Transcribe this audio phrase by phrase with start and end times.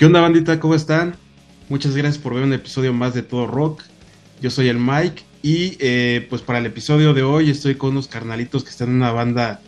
[0.00, 0.58] ¿Qué onda, bandita?
[0.60, 1.14] ¿Cómo están?
[1.68, 3.82] Muchas gracias por ver un episodio más de Todo Rock.
[4.40, 8.08] Yo soy el Mike y eh, pues para el episodio de hoy estoy con unos
[8.08, 9.60] carnalitos que están en una banda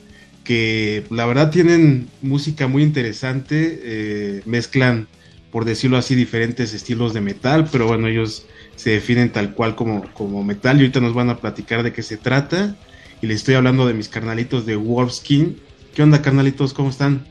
[0.42, 5.06] que la verdad tienen música muy interesante, eh, mezclan,
[5.50, 10.11] por decirlo así, diferentes estilos de metal, pero bueno, ellos se definen tal cual como,
[10.14, 12.74] como metal y ahorita nos van a platicar de qué se trata.
[13.20, 15.58] Y les estoy hablando de mis carnalitos de Wolfskin.
[15.94, 16.72] ¿Qué onda, carnalitos?
[16.72, 17.27] ¿Cómo están?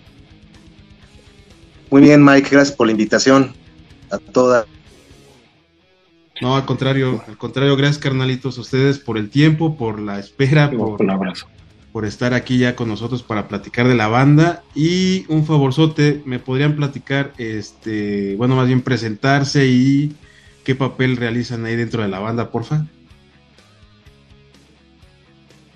[1.92, 3.54] Muy bien, Mike, gracias por la invitación
[4.10, 4.66] a toda.
[6.40, 10.72] No, al contrario, al contrario, gracias carnalitos a ustedes por el tiempo, por la espera,
[10.72, 11.48] por, abrazo.
[11.92, 14.64] por estar aquí ya con nosotros para platicar de la banda.
[14.74, 20.16] Y un favorzote, me podrían platicar, este, bueno, más bien presentarse y
[20.64, 22.86] qué papel realizan ahí dentro de la banda, porfa.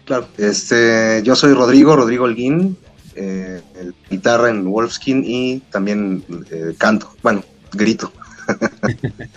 [0.05, 2.77] Claro, este, yo soy Rodrigo, Rodrigo Holguín,
[3.15, 3.61] eh,
[4.09, 7.43] guitarra en Wolfskin y también eh, canto, bueno,
[7.73, 8.11] grito.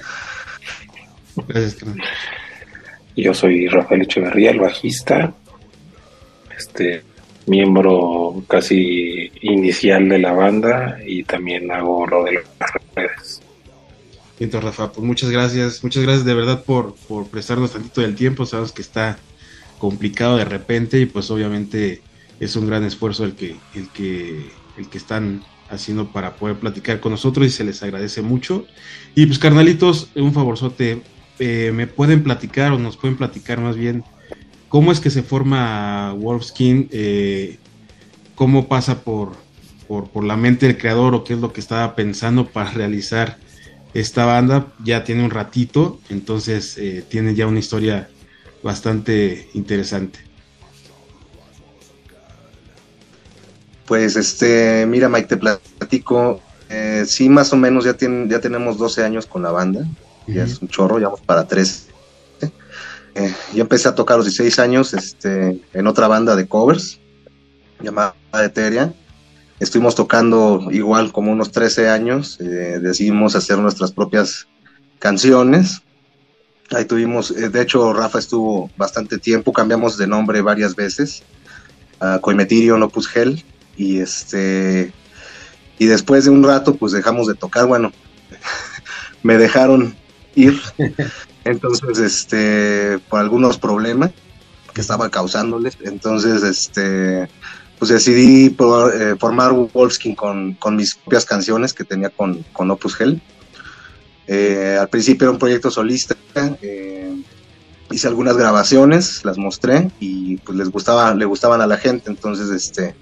[3.16, 5.34] Yo soy Rafael Echeverría, el bajista,
[6.56, 7.02] este
[7.46, 12.44] miembro casi inicial de la banda y también hago lo de las
[12.94, 13.40] redes.
[14.38, 18.46] Entonces, Rafa, pues muchas gracias, muchas gracias de verdad por, por prestarnos tantito del tiempo,
[18.46, 19.18] sabes que está
[19.78, 22.02] complicado de repente y pues obviamente
[22.40, 27.00] es un gran esfuerzo el que, el que, el que están haciendo para poder platicar
[27.00, 28.66] con nosotros y se les agradece mucho.
[29.14, 31.02] Y pues carnalitos, un favorzote,
[31.38, 34.04] eh, me pueden platicar o nos pueden platicar más bien
[34.68, 37.58] cómo es que se forma Wolfskin, eh,
[38.34, 39.32] cómo pasa por,
[39.86, 43.38] por, por, la mente del creador o qué es lo que estaba pensando para realizar
[43.94, 44.72] esta banda.
[44.84, 48.08] Ya tiene un ratito, entonces eh, tiene ya una historia
[48.62, 50.20] bastante interesante.
[53.88, 57.96] Pues este, mira Mike, te platico, eh, sí más o menos ya,
[58.28, 59.86] ya tenemos 12 años con la banda,
[60.26, 61.88] ya es un chorro, ya vamos para 13.
[63.14, 67.00] Eh, yo empecé a tocar a los 16 años este, en otra banda de covers
[67.80, 68.94] llamada Eteria.
[69.58, 74.46] Estuvimos tocando igual como unos 13 años, eh, decidimos hacer nuestras propias
[75.00, 75.82] canciones
[76.70, 81.22] Ahí tuvimos, eh, de hecho, Rafa estuvo bastante tiempo, cambiamos de nombre varias veces
[81.98, 83.42] a Coimetirio Opus Hell
[83.78, 84.92] y este
[85.78, 87.92] y después de un rato pues dejamos de tocar, bueno,
[89.22, 89.96] me dejaron
[90.34, 90.60] ir.
[91.44, 94.10] Entonces, este, por algunos problemas
[94.74, 97.26] que estaba causándoles, entonces este
[97.78, 103.00] pues decidí eh, formar Wolfskin con, con mis propias canciones que tenía con, con Opus
[103.00, 103.22] Hell
[104.30, 106.14] eh, al principio era un proyecto solista,
[106.60, 107.16] eh,
[107.90, 112.50] hice algunas grabaciones, las mostré y pues les gustaba, le gustaban a la gente, entonces
[112.50, 112.94] este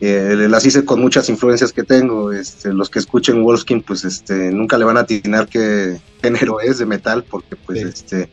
[0.00, 2.32] eh, las hice con muchas influencias que tengo.
[2.32, 6.78] Este, los que escuchen Wolfskin, pues este, nunca le van a atinar qué género es
[6.78, 8.28] de metal, porque pues este,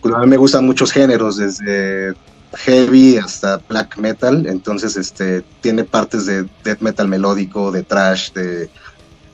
[0.00, 2.14] pues, a mí me gustan muchos géneros, desde
[2.54, 8.70] heavy hasta black metal, entonces este, tiene partes de death metal melódico, de trash, de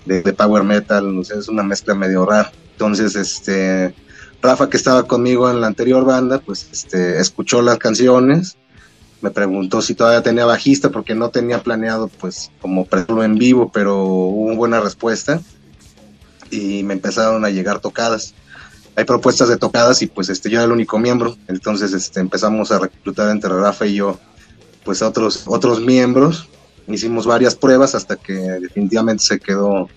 [0.05, 2.53] de, power metal, es una mezcla medio rara.
[2.73, 3.95] Entonces, este,
[4.43, 8.57] Rafa, que estaba conmigo en la anterior banda, pues este, escuchó las canciones,
[9.25, 13.71] me preguntó si todavía tenía bajista, porque no tenía planeado, pues, como presentarlo en vivo,
[13.73, 15.41] pero hubo buena respuesta
[16.51, 18.35] y me empezaron a llegar tocadas.
[18.97, 22.71] Hay propuestas de tocadas y pues este, yo era el único miembro, entonces este, empezamos
[22.71, 24.21] a reclutar entre Rafa y yo,
[24.85, 26.47] pues otros, otros miembros
[26.87, 29.89] hicimos varias pruebas hasta que definitivamente se quedó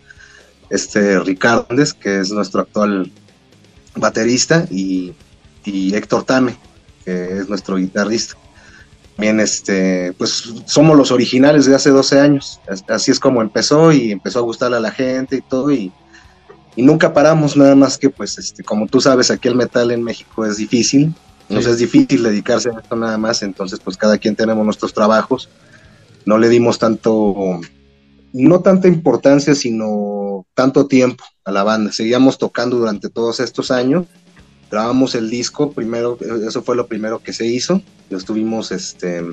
[0.70, 1.68] este Ricardo
[2.00, 3.12] que es nuestro actual
[3.94, 5.14] baterista, y,
[5.66, 6.56] Héctor Tame,
[7.04, 8.38] que es nuestro guitarrista.
[9.18, 12.60] También este, pues somos los originales de hace 12 años.
[12.88, 15.92] Así es como empezó y empezó a gustarle a la gente y todo y,
[16.76, 20.46] nunca paramos, nada más que pues este, como tú sabes, aquí el metal en México
[20.46, 21.12] es difícil,
[21.50, 25.50] nos es difícil dedicarse a esto nada más, entonces pues cada quien tenemos nuestros trabajos
[26.28, 27.60] no le dimos tanto,
[28.34, 31.92] no tanta importancia, sino tanto tiempo a la banda.
[31.92, 34.06] Seguíamos tocando durante todos estos años.
[34.70, 36.18] Grabamos el disco, primero,
[36.48, 37.82] eso fue lo primero que se hizo.
[38.10, 39.24] Lo estuvimos este,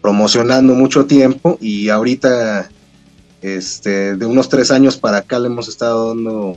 [0.00, 2.68] promocionando mucho tiempo y ahorita,
[3.42, 6.56] este, de unos tres años para acá, le hemos estado dando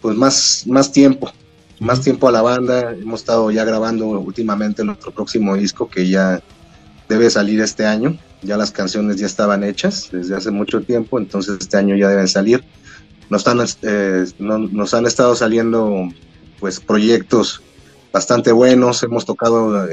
[0.00, 1.32] pues más, más tiempo,
[1.80, 2.92] más tiempo a la banda.
[2.92, 6.40] Hemos estado ya grabando últimamente nuestro próximo disco que ya
[7.08, 11.58] debe salir este año ya las canciones ya estaban hechas desde hace mucho tiempo, entonces
[11.60, 12.64] este año ya deben salir.
[13.28, 16.08] Nos, están, eh, nos han estado saliendo
[16.60, 17.62] pues proyectos
[18.12, 19.86] bastante buenos, hemos tocado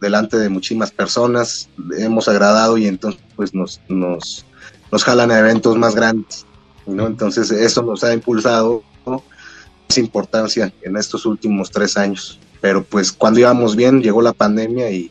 [0.00, 1.68] delante de muchísimas personas,
[1.98, 4.44] hemos agradado y entonces pues nos, nos,
[4.90, 6.46] nos jalan a eventos más grandes.
[6.86, 7.06] ¿no?
[7.06, 12.38] Entonces eso nos ha impulsado más importancia en estos últimos tres años.
[12.60, 15.10] Pero pues cuando íbamos bien llegó la pandemia y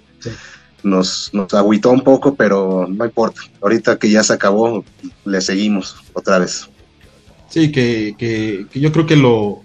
[0.83, 3.41] nos, nos agüitó un poco, pero no importa.
[3.61, 4.83] Ahorita que ya se acabó,
[5.25, 6.67] le seguimos otra vez.
[7.49, 9.62] Sí, que, que, yo creo que lo,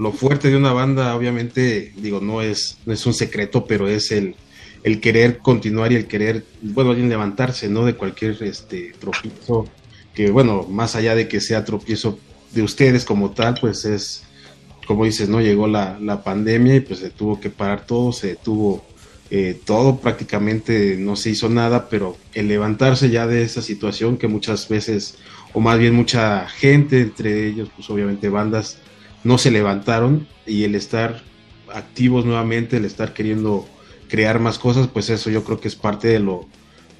[0.00, 4.10] lo, fuerte de una banda, obviamente, digo, no es, no es un secreto, pero es
[4.12, 4.34] el,
[4.82, 7.84] el querer continuar y el querer, bueno, levantarse, ¿no?
[7.84, 9.66] De cualquier este tropiezo,
[10.14, 12.18] que bueno, más allá de que sea tropiezo
[12.52, 14.24] de ustedes como tal, pues es,
[14.86, 15.40] como dices, ¿no?
[15.40, 18.84] Llegó la, la pandemia y pues se tuvo que parar todo, se detuvo
[19.32, 24.26] eh, todo prácticamente no se hizo nada, pero el levantarse ya de esa situación que
[24.26, 25.18] muchas veces,
[25.52, 28.78] o más bien mucha gente, entre ellos, pues obviamente bandas,
[29.24, 31.22] no se levantaron y el estar
[31.72, 33.66] activos nuevamente, el estar queriendo
[34.08, 36.46] crear más cosas, pues eso yo creo que es parte de lo,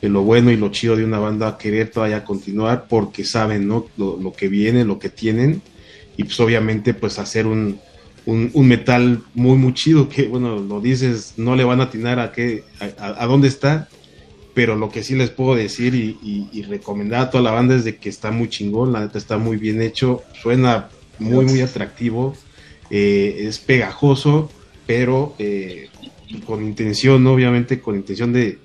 [0.01, 3.87] de lo bueno y lo chido de una banda, querer todavía continuar porque saben ¿no?
[3.97, 5.63] lo, que viene, lo que tienen
[6.17, 7.81] y pues obviamente pues hacer un,
[8.27, 12.33] un, metal muy, muy chido que, bueno, lo dices, no le van a atinar a,
[12.33, 12.65] qué,
[12.99, 13.89] a, dónde está,
[14.55, 17.97] pero lo que sí les puedo decir y, recomendar a toda la banda es de
[17.97, 20.89] que está muy chingón, la neta está muy bien hecho, suena
[21.21, 22.35] muy, muy atractivo,
[22.91, 24.51] eh, es pegajoso,
[24.87, 25.89] pero eh,
[26.45, 28.59] con intención, obviamente, con intención de,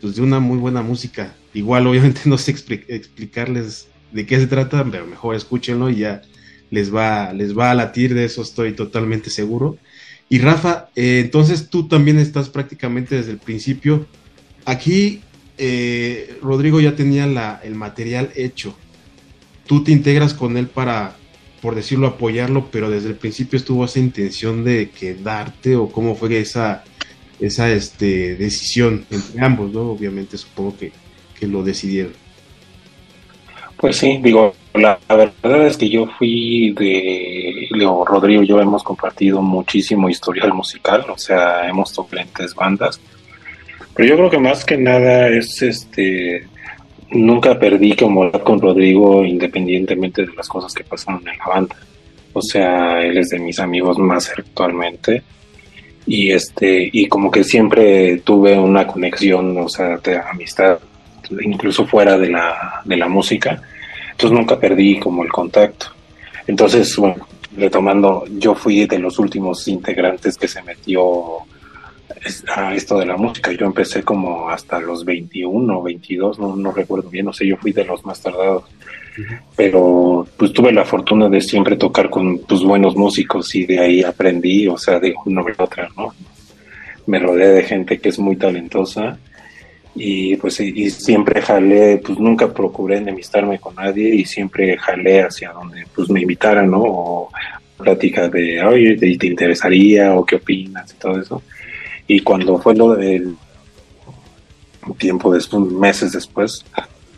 [0.00, 1.36] pues, de una muy buena música.
[1.54, 6.22] Igual, obviamente, no sé explicarles de qué se trata, pero mejor escúchenlo y ya
[6.70, 9.78] les va, les va a latir, de eso estoy totalmente seguro.
[10.28, 14.06] Y Rafa, eh, entonces tú también estás prácticamente desde el principio.
[14.64, 15.20] Aquí
[16.40, 18.74] Rodrigo ya tenía la, el material hecho.
[19.66, 21.18] Tú te integras con él para,
[21.60, 26.38] por decirlo, apoyarlo, pero desde el principio estuvo esa intención de quedarte o cómo fue
[26.38, 26.84] esa,
[27.38, 29.90] esa este, decisión entre ambos, ¿no?
[29.90, 30.92] Obviamente supongo que,
[31.38, 32.12] que lo decidieron.
[33.76, 38.82] Pues sí, digo, la, verdad es que yo fui de Leo Rodrigo y yo hemos
[38.82, 43.00] compartido muchísimo historial musical, o sea, hemos tocado diferentes bandas.
[43.94, 46.46] Pero yo creo que más que nada es este
[47.10, 51.76] nunca perdí como con Rodrigo independientemente de las cosas que pasaron en la banda.
[52.32, 55.22] O sea, él es de mis amigos más actualmente
[56.06, 60.78] y este y como que siempre tuve una conexión, o sea, de amistad
[61.42, 63.62] incluso fuera de la, de la música.
[64.12, 65.86] Entonces nunca perdí como el contacto.
[66.46, 67.26] Entonces, bueno,
[67.56, 71.02] retomando, yo fui de los últimos integrantes que se metió
[72.54, 73.52] a esto de la música.
[73.52, 77.72] Yo empecé como hasta los 21, 22, no, no recuerdo bien, no sé, yo fui
[77.72, 78.64] de los más tardados.
[79.56, 84.02] Pero pues tuve la fortuna de siempre tocar con pues, buenos músicos y de ahí
[84.02, 86.14] aprendí, o sea, de una vez otra, ¿no?
[87.06, 89.18] Me rodeé de gente que es muy talentosa
[89.94, 95.52] y pues y siempre jalé, pues nunca procuré enemistarme con nadie y siempre jalé hacia
[95.52, 96.82] donde pues me invitaran, ¿no?
[96.82, 97.30] O
[97.76, 101.42] pláticas de, oye, ¿te, interesaría o qué opinas y todo eso.
[102.12, 103.36] Y cuando fue lo del
[104.98, 106.64] tiempo después, meses después,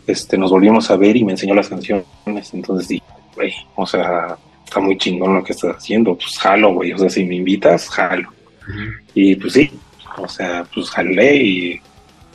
[0.05, 2.05] este, nos volvimos a ver y me enseñó las canciones,
[2.53, 6.93] entonces dije, güey, o sea, está muy chingón lo que estás haciendo, pues jalo, güey,
[6.93, 8.29] o sea, si me invitas, jalo.
[9.15, 9.71] Y pues sí,
[10.15, 11.81] o sea, pues jalé y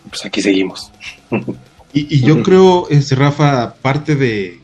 [0.08, 0.90] pues aquí seguimos.
[1.92, 4.58] Y, yo creo, este, Rafa, parte de,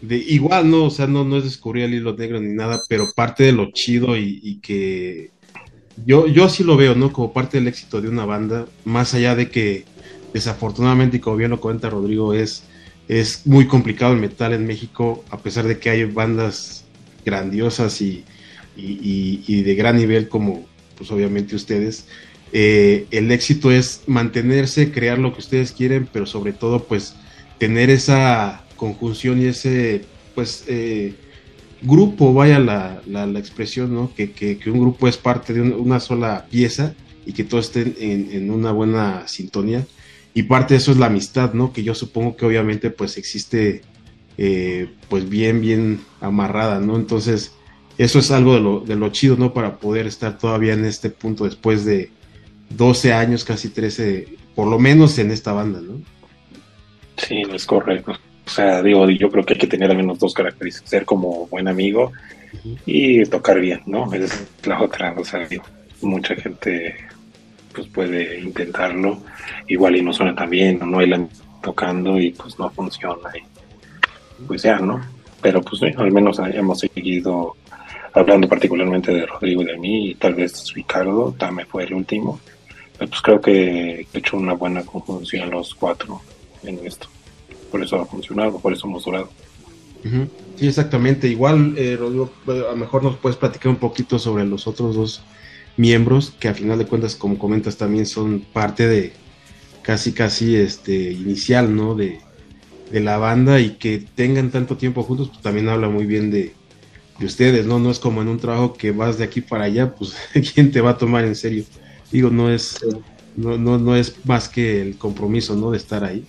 [0.00, 3.04] de, igual, no, o sea, no, no es descubrir el hilo negro ni nada, pero
[3.14, 5.32] parte de lo chido y, que
[6.04, 7.12] yo, yo así lo veo, ¿no?
[7.12, 9.84] Como parte del éxito de una banda, más allá de que
[10.32, 12.64] desafortunadamente, y como bien lo cuenta Rodrigo, es,
[13.08, 16.84] es muy complicado el metal en México, a pesar de que hay bandas
[17.24, 18.24] grandiosas y,
[18.76, 20.66] y, y de gran nivel como,
[20.96, 22.06] pues obviamente ustedes,
[22.52, 27.14] eh, el éxito es mantenerse, crear lo que ustedes quieren, pero sobre todo pues
[27.58, 30.02] tener esa conjunción y ese
[30.34, 31.14] pues eh,
[31.82, 34.12] grupo, vaya la, la, expresión, ¿no?
[34.14, 36.94] Que, que, un grupo es parte de una sola pieza
[37.26, 39.86] y que todos estén en, una buena sintonía.
[40.34, 41.72] Y parte de eso es la amistad, ¿no?
[41.72, 43.82] Que yo supongo que obviamente pues existe
[44.38, 46.96] eh, pues bien, bien amarrada, ¿no?
[46.96, 47.52] Entonces
[47.98, 49.52] eso es algo de lo, de lo chido, ¿no?
[49.52, 52.10] Para poder estar todavía en este punto después de,
[52.70, 56.00] 12 años, casi 13, por lo menos en esta banda, ¿no?
[57.16, 58.14] Sí, es correcto.
[58.50, 61.46] O sea, digo, yo creo que hay que tener al menos dos características, ser como
[61.46, 62.10] buen amigo
[62.84, 64.12] y tocar bien, ¿no?
[64.12, 65.62] Esa es la otra, o sea, digo,
[66.02, 66.96] mucha gente
[67.72, 69.22] pues puede intentarlo,
[69.68, 71.24] igual y no suena tan bien, no hay la
[71.62, 75.00] tocando y pues no funciona y pues ya, ¿no?
[75.40, 77.54] Pero pues al menos hemos seguido
[78.12, 82.40] hablando particularmente de Rodrigo y de mí, y tal vez Ricardo, también fue el último,
[82.98, 86.20] pues creo que he hecho una buena conjunción los cuatro
[86.64, 87.06] en esto.
[87.70, 89.30] Por eso ha funcionado, por eso hemos durado.
[90.56, 91.28] Sí, exactamente.
[91.28, 95.22] Igual, eh, Rodrigo, a lo mejor nos puedes platicar un poquito sobre los otros dos
[95.76, 99.12] miembros que a final de cuentas, como comentas, también son parte de
[99.82, 101.94] casi, casi este inicial, ¿no?
[101.94, 102.20] De,
[102.90, 106.54] de la banda y que tengan tanto tiempo juntos, pues también habla muy bien de,
[107.18, 107.78] de ustedes, ¿no?
[107.78, 110.14] No es como en un trabajo que vas de aquí para allá, pues
[110.54, 111.64] ¿quién te va a tomar en serio?
[112.10, 112.78] Digo, no es,
[113.36, 115.70] no, no, no es más que el compromiso, ¿no?
[115.70, 116.24] De estar ahí.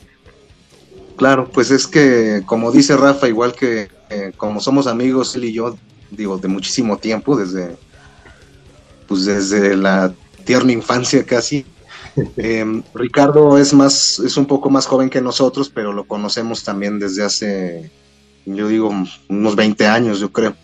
[1.22, 5.54] Claro, pues es que, como dice Rafa, igual que eh, como somos amigos, él y
[5.54, 5.78] yo,
[6.10, 7.78] digo, de muchísimo tiempo, desde,
[9.08, 11.64] pues desde la tierna infancia casi.
[12.38, 16.98] Em, Ricardo es más, es un poco más joven que nosotros, pero lo conocemos también
[16.98, 17.92] desde hace,
[18.48, 18.92] yo digo,
[19.30, 20.56] unos 20 años, yo creo.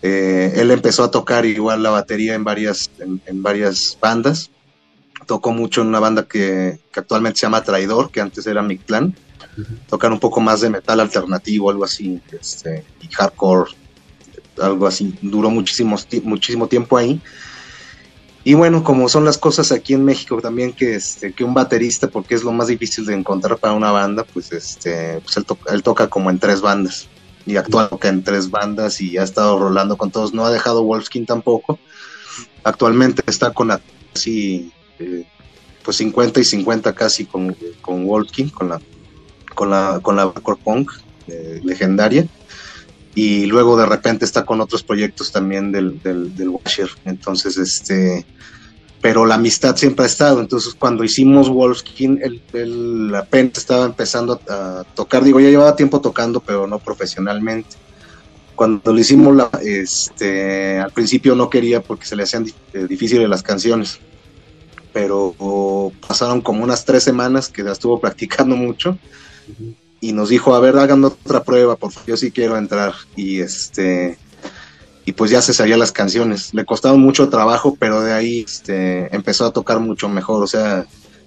[0.00, 4.50] Eh, él empezó a tocar igual la batería en varias, en, varias bandas.
[5.26, 8.78] Tocó mucho en una banda que, actualmente se llama Traidor, que antes era Mi
[9.56, 9.80] Plan.
[9.88, 13.72] Tocar un poco más de metal alternativo, algo así, este, y hardcore,
[14.60, 15.14] algo así.
[15.22, 17.20] Duró muchísimo, muchísimo tiempo ahí.
[18.44, 22.08] Y bueno, como son las cosas aquí en México también, que, este, que un baterista,
[22.08, 26.08] porque es lo más difícil de encontrar para una banda, pues, este, pues él toca
[26.08, 27.08] como en tres bandas
[27.46, 30.34] y actúa en tres bandas y ha estado rolando con todos.
[30.34, 31.78] No ha dejado Wolfskin tampoco.
[32.64, 33.70] Actualmente está con
[34.14, 35.24] así eh,
[35.84, 38.80] pues 50 y 50 casi con, con Wolfskin, con la
[39.56, 40.92] con la con la punk
[41.26, 42.28] eh, legendaria.
[43.16, 46.90] Y luego de repente está con otros proyectos también del, del, del Washer.
[47.06, 48.24] Entonces, este
[49.06, 50.40] pero la amistad siempre ha estado.
[50.40, 55.22] Entonces, cuando hicimos Wolfskin, el, el, apenas estaba empezando a, tocar.
[55.22, 57.76] Digo, ya llevaba tiempo tocando, pero no profesionalmente.
[58.56, 63.28] Cuando lo hicimos, la, este, al principio no quería porque se le hacían eh, difíciles
[63.28, 64.00] las canciones.
[64.92, 68.98] Pero pasaron como unas tres semanas que la estuvo practicando mucho.
[70.00, 72.94] Y nos dijo, a ver, hagan otra prueba, porque yo sí quiero entrar.
[73.16, 74.18] Y este
[75.06, 76.52] y pues ya se sabía las canciones.
[76.52, 80.84] Le costaba mucho trabajo, pero de ahí este, empezó a tocar mucho mejor, o sea,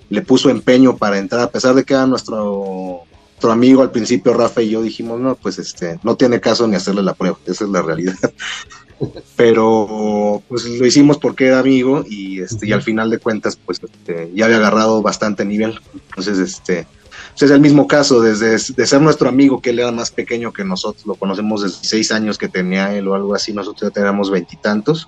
[0.09, 4.33] le puso empeño para entrar, a pesar de que era nuestro, nuestro amigo al principio,
[4.33, 7.63] Rafa y yo dijimos, no, pues este, no tiene caso ni hacerle la prueba, esa
[7.63, 8.15] es la realidad.
[9.37, 13.79] pero pues lo hicimos porque era amigo y este y al final de cuentas pues
[13.81, 16.85] este, ya había agarrado bastante nivel entonces este
[17.35, 20.63] es el mismo caso, desde de ser nuestro amigo, que él era más pequeño que
[20.63, 24.29] nosotros, lo conocemos desde seis años que tenía él o algo así, nosotros ya teníamos
[24.29, 25.07] veintitantos.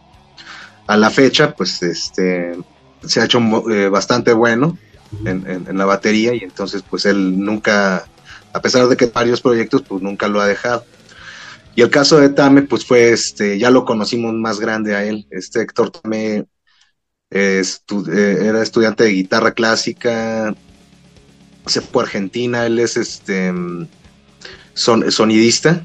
[0.87, 2.57] A la fecha, pues este
[3.05, 3.39] se ha hecho
[3.71, 4.77] eh, bastante bueno
[5.25, 8.05] en, la batería y entonces pues él nunca,
[8.53, 10.85] a pesar de que varios proyectos, pues nunca lo ha dejado.
[11.75, 15.25] Y el caso de Tame, pues fue, este, ya lo conocimos más grande a él.
[15.31, 16.45] Este Héctor Tame
[17.29, 20.53] eh, era estudiante de guitarra clásica,
[21.71, 23.51] se fue a Argentina, él es este
[24.73, 25.83] son, sonidista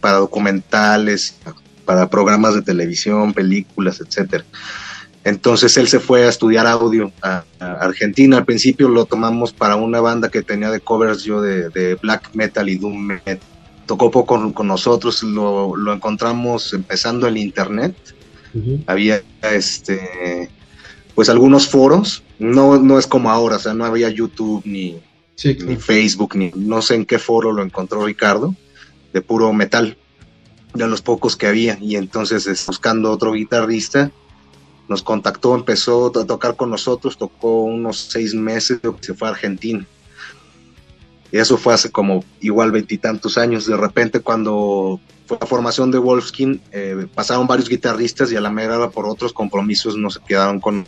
[0.00, 1.36] para documentales,
[1.84, 4.44] para programas de televisión, películas, etcétera.
[5.24, 8.36] Entonces él se fue a estudiar audio a, Argentina.
[8.36, 12.68] Al principio lo tomamos para una banda que tenía de covers yo de, black metal
[12.68, 13.40] y doom metal.
[13.86, 17.94] Tocó poco con, nosotros, lo, encontramos empezando en internet.
[18.86, 20.50] Había este
[21.14, 25.00] pues algunos foros, no, no es como ahora, o sea, no había YouTube ni,
[25.42, 28.54] ni Facebook, ni no sé en qué foro lo encontró Ricardo,
[29.12, 29.96] de puro metal,
[30.74, 34.10] de los pocos que había, y entonces buscando otro guitarrista,
[34.88, 39.86] nos contactó, empezó a tocar con nosotros, tocó unos seis meses, se fue a Argentina.
[41.32, 43.66] Y eso fue hace como igual veintitantos años.
[43.66, 48.50] De repente cuando fue la formación de Wolfskin, eh, pasaron varios guitarristas y a la
[48.50, 50.86] mera por otros compromisos no se quedaron con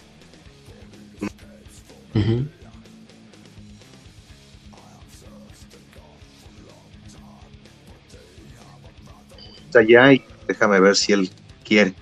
[9.76, 11.30] allá y déjame ver si él
[11.64, 11.94] quiere.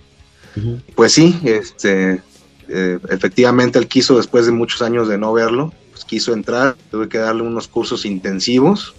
[0.95, 2.23] Pues sí, este,
[2.69, 7.09] eh, efectivamente él quiso, después de muchos años de no verlo, pues quiso entrar, tuve
[7.09, 8.95] que darle unos cursos intensivos,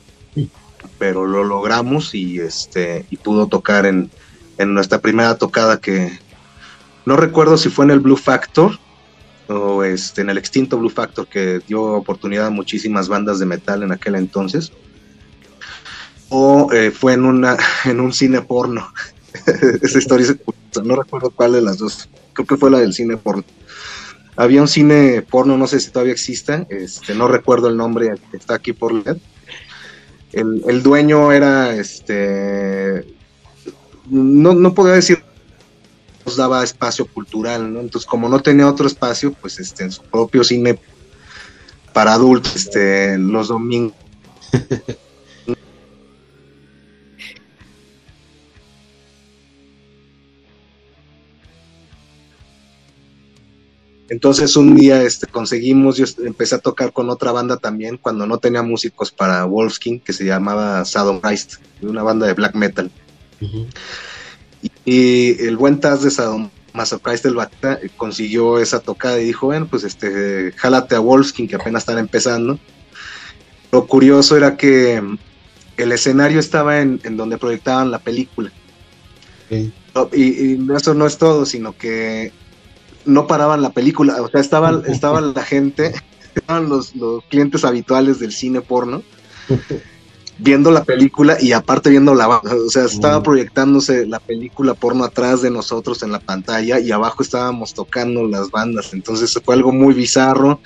[0.98, 4.10] pero lo logramos y, este, y pudo tocar en,
[4.58, 6.20] en nuestra primera tocada que
[7.06, 8.80] no recuerdo si fue en el Blue Factor
[9.48, 13.84] o este, en el extinto Blue Factor que dio oportunidad a muchísimas bandas de metal
[13.84, 14.72] en aquel entonces,
[16.30, 18.92] o eh, fue en, una, en un cine porno.
[19.82, 20.38] Esa historia es
[20.84, 23.44] no recuerdo cuál de las dos, creo que fue la del cine porno.
[24.36, 28.56] Había un cine porno, no sé si todavía exista, este, no recuerdo el nombre, está
[28.56, 29.18] aquí por LED.
[30.34, 33.06] El, el dueño era, este,
[34.10, 35.24] no, no podía decir
[36.26, 37.80] nos daba espacio cultural, ¿no?
[37.80, 40.80] Entonces, como no tenía otro espacio, pues este, en su propio cine
[41.94, 43.96] para adultos, este, los domingos.
[54.10, 58.38] Entonces un día este, conseguimos, yo empecé a tocar con otra banda también cuando no
[58.38, 62.92] tenía músicos para Wolfskin que se llamaba Saddam Christ, una banda de black metal.
[64.86, 66.50] y, el buen Taz de Saddam
[67.02, 71.56] Christ del Bata consiguió esa tocada y dijo, bueno, pues este, jálate a Wolfskin que
[71.56, 72.60] apenas están empezando.
[73.72, 75.02] Lo curioso era que
[75.78, 78.52] el escenario estaba en, donde proyectaban la película.
[79.50, 82.32] Y, eso no es todo, sino que
[83.06, 85.94] no paraban la película, o sea, estaba, estaba la gente,
[86.34, 86.94] estaban los,
[87.30, 89.04] clientes habituales del cine porno,
[90.38, 95.42] viendo la película y aparte viendo la o sea, estaba proyectándose la película porno atrás
[95.42, 99.94] de nosotros en la pantalla y abajo estábamos tocando las bandas, entonces fue algo muy
[99.94, 100.60] bizarro,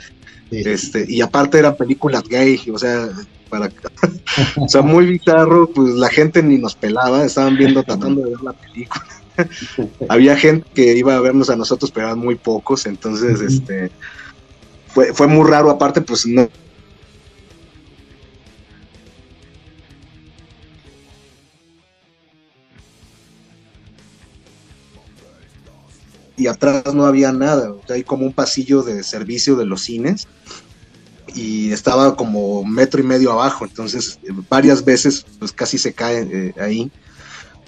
[0.51, 3.09] este, y aparte era película gay, o sea,
[3.49, 3.69] para
[4.57, 8.41] o sea, muy bizarro, pues la gente ni nos pelaba, estaban viendo, tratando de ver
[8.41, 9.05] la película.
[10.09, 13.91] Había gente que iba a vernos a nosotros, pero eran muy pocos, entonces este
[14.87, 16.49] fue, fue muy raro, aparte, pues no,
[26.39, 27.75] y atrás no había nada.
[27.89, 30.27] hay como un pasillo de servicio de los cines
[31.35, 34.17] y estaba como metro y medio abajo, entonces
[34.49, 36.89] varias veces pues casi se cae eh, ahí.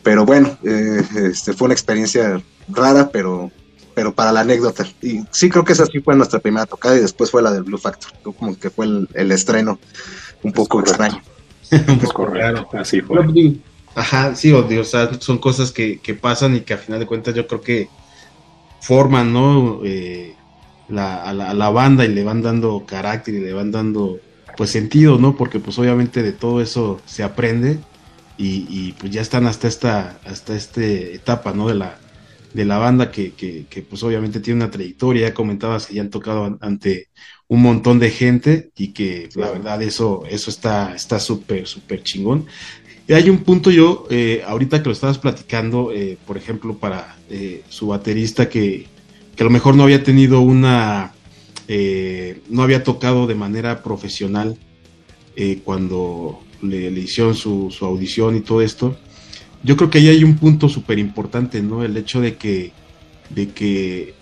[0.03, 3.51] Pero bueno, eh, este, fue una experiencia rara, pero,
[3.93, 4.85] pero para la anécdota.
[5.01, 7.63] Y sí creo que esa sí fue nuestra primera tocada y después fue la del
[7.63, 9.79] Blue Factor, como que fue el, estreno
[10.43, 11.21] un poco extraño.
[11.87, 13.19] un poco raro, así fue.
[13.93, 17.35] Ajá, sí, o, sea, son cosas que, que pasan y que a final de cuentas
[17.35, 17.89] yo creo que
[18.79, 19.81] forman, ¿no?
[19.83, 20.35] Eh,
[20.87, 24.19] la, a, la, banda y le van dando carácter y le van dando
[24.57, 25.35] pues sentido, ¿no?
[25.35, 27.79] Porque pues obviamente de todo eso se aprende
[28.37, 31.67] y, pues ya están hasta esta, hasta esta etapa, ¿no?
[31.67, 31.99] De la,
[32.53, 36.01] de la banda que, que, que, pues obviamente tiene una trayectoria, ya comentabas que ya
[36.01, 37.09] han tocado ante
[37.47, 42.47] un montón de gente y que la verdad eso, eso está está súper, súper chingón.
[43.07, 47.17] Y hay un punto yo, eh, ahorita que lo estabas platicando, eh, por ejemplo, para
[47.29, 48.87] eh, su baterista que,
[49.37, 51.13] a lo mejor no había tenido una,
[52.49, 54.55] no había tocado de manera profesional
[55.63, 58.97] cuando le, hicieron su, audición y todo esto.
[59.63, 61.83] Yo creo que ahí hay un punto súper importante, ¿no?
[61.83, 62.71] El hecho de que,
[63.29, 64.13] de que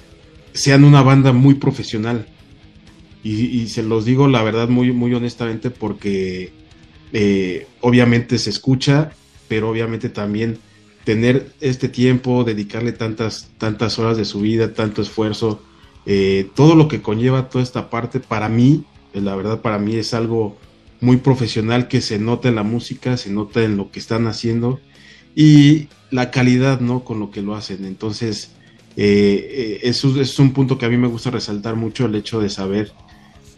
[0.54, 2.28] sean una banda muy profesional.
[3.22, 6.54] Y, se los digo la verdad muy, muy honestamente porque
[7.82, 9.12] obviamente se escucha,
[9.50, 10.60] pero obviamente también
[11.04, 15.60] tener este tiempo, dedicarle tantas, tantas horas de su vida, tanto esfuerzo,
[16.06, 19.96] eh, todo lo que conlleva toda esta parte, para mí, eh, la verdad para mí
[19.96, 20.58] es algo
[21.02, 24.80] muy profesional que se nota en la música, se nota en lo que están haciendo
[25.36, 27.04] y la calidad, ¿no?
[27.04, 27.86] Con lo que lo hacen.
[27.86, 28.52] Entonces,
[28.98, 32.50] eh, eso es un punto que a mí me gusta resaltar mucho, el hecho de
[32.50, 32.92] saber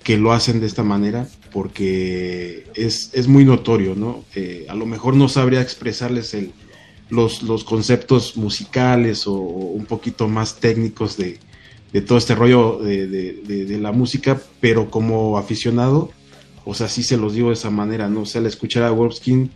[0.04, 4.23] que lo hacen de esta manera, porque es, es muy notorio, ¿no?
[4.67, 6.54] a lo mejor no sabría expresarles el,
[7.12, 11.39] los, los conceptos musicales o, un poquito más técnicos de,
[12.08, 16.10] todo este rollo de, la música, pero como aficionado,
[16.65, 18.21] o sea, sí se los digo de esa manera, ¿no?
[18.21, 19.52] O sea, al escuchar a Wolfskin,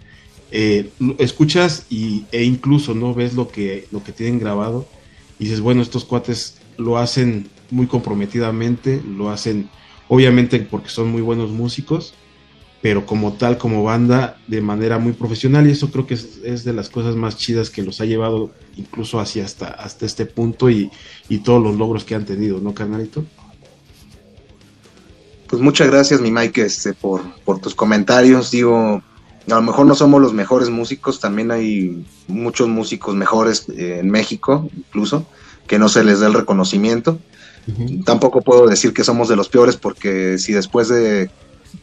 [0.52, 4.88] eh, escuchas y, e incluso no ves lo que, lo que tienen grabado
[5.40, 9.70] y dices, bueno, estos cuates lo hacen muy comprometidamente, lo hacen
[10.08, 12.14] obviamente porque son muy buenos músicos,
[12.82, 16.74] pero como tal, como banda, de manera muy profesional, y eso creo que es, de
[16.74, 20.92] las cosas más chidas que los ha llevado incluso hacia hasta, hasta este punto y,
[21.44, 23.26] todos los logros que han tenido, ¿no, carnalito?
[25.48, 28.52] Pues muchas gracias, mi Mike, este, por, por tus comentarios.
[28.52, 29.02] Digo,
[29.50, 34.10] a lo mejor no somos los mejores músicos, también hay muchos músicos mejores eh, en
[34.10, 35.28] México, incluso,
[35.68, 37.20] que no se les da el reconocimiento.
[38.06, 41.32] Tampoco puedo decir que somos de los peores, porque si después de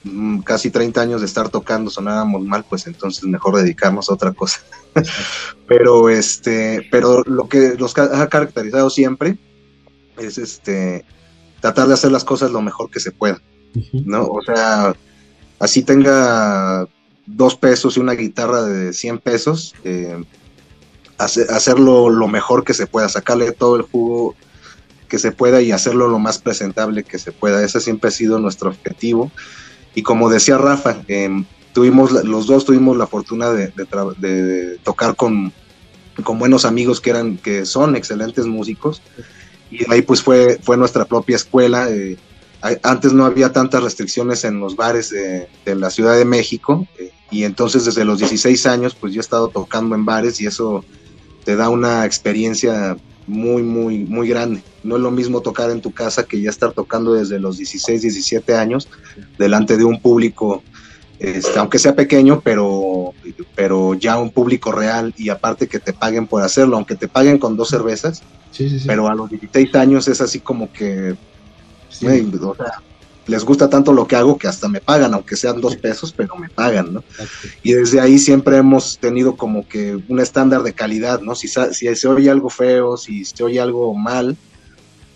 [0.04, 4.32] Mm, casi 30 años de estar tocando sonábamos mal, pues entonces mejor dedicarnos a otra
[4.32, 4.60] cosa.
[5.68, 9.38] pero este, pero lo que los ha caracterizado siempre
[10.18, 11.04] es este
[11.60, 13.40] tratar de hacer las cosas lo mejor que se pueda,
[13.92, 14.24] ¿no?
[14.24, 14.94] O sea,
[15.58, 16.86] así tenga
[17.26, 20.22] dos pesos y una guitarra de 100 pesos, eh,
[21.18, 24.34] hacerlo lo mejor que se pueda, sacarle todo el jugo
[25.08, 27.62] que se pueda y hacerlo lo más presentable que se pueda.
[27.62, 29.30] Ese siempre ha sido nuestro objetivo.
[29.94, 35.52] Y como decía Rafa, em, tuvimos los dos tuvimos la fortuna de, tocar con,
[36.24, 39.02] con, buenos amigos que eran que son excelentes músicos
[39.70, 42.18] y ahí pues fue fue nuestra propia escuela eh,
[42.82, 47.44] antes no había tantas restricciones en los bares de, la Ciudad de México eh, y
[47.44, 50.84] entonces desde los 16 años pues yo he estado tocando en bares y eso
[51.44, 52.96] te da una experiencia
[53.26, 54.62] muy, muy, muy grande.
[54.82, 58.02] No es lo mismo tocar en tu casa que ya estar tocando desde los 16,
[58.02, 58.88] 17 años
[59.38, 60.62] delante de un público,
[61.18, 63.12] este, aunque sea pequeño, pero,
[63.54, 67.38] pero ya un público real y aparte que te paguen por hacerlo, aunque te paguen
[67.38, 68.22] con dos cervezas,
[68.86, 71.16] pero a los 16 años es así como que,
[72.06, 72.82] o sea,
[73.26, 76.36] les gusta tanto lo que hago que hasta me pagan, aunque sean dos pesos, pero
[76.36, 77.04] me pagan, ¿no?
[77.62, 81.34] Y desde ahí siempre hemos tenido como que un estándar de calidad, ¿no?
[81.34, 84.36] Si, si se oye algo feo, si se oye algo mal,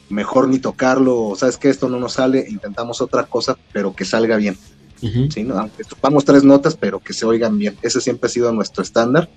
[0.09, 4.37] mejor ni tocarlo, sabes que esto no nos sale, intentamos otra cosa, pero que salga
[4.37, 4.57] bien.
[5.01, 5.59] ¿sí, no?
[5.59, 7.77] Aunque topamos tres notas, pero que se oigan bien.
[7.83, 9.29] Ese siempre ha sido nuestro estándar.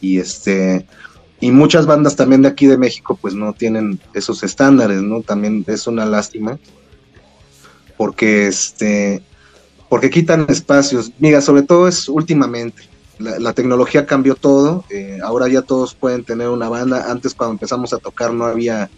[0.00, 0.86] Y este
[1.40, 5.22] y muchas bandas también de aquí de México pues no tienen esos estándares, ¿no?
[5.22, 6.58] También es una lástima
[7.96, 9.22] porque este
[9.88, 11.12] porque quitan espacios.
[11.18, 12.82] Mira, sobre todo es últimamente.
[13.18, 14.84] La, tecnología cambió todo.
[14.90, 17.10] Eh, ahora ya todos pueden tener una banda.
[17.10, 18.90] Antes cuando empezamos a tocar no había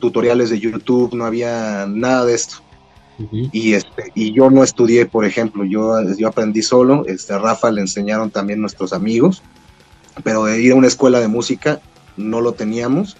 [0.00, 2.56] tutoriales de YouTube, no había nada de esto.
[3.52, 7.70] Y este, y yo no estudié, por ejemplo, yo, yo aprendí solo, este, a Rafa
[7.70, 9.42] le enseñaron también nuestros amigos,
[10.22, 11.80] pero de ir a una escuela de música
[12.16, 13.16] no lo teníamos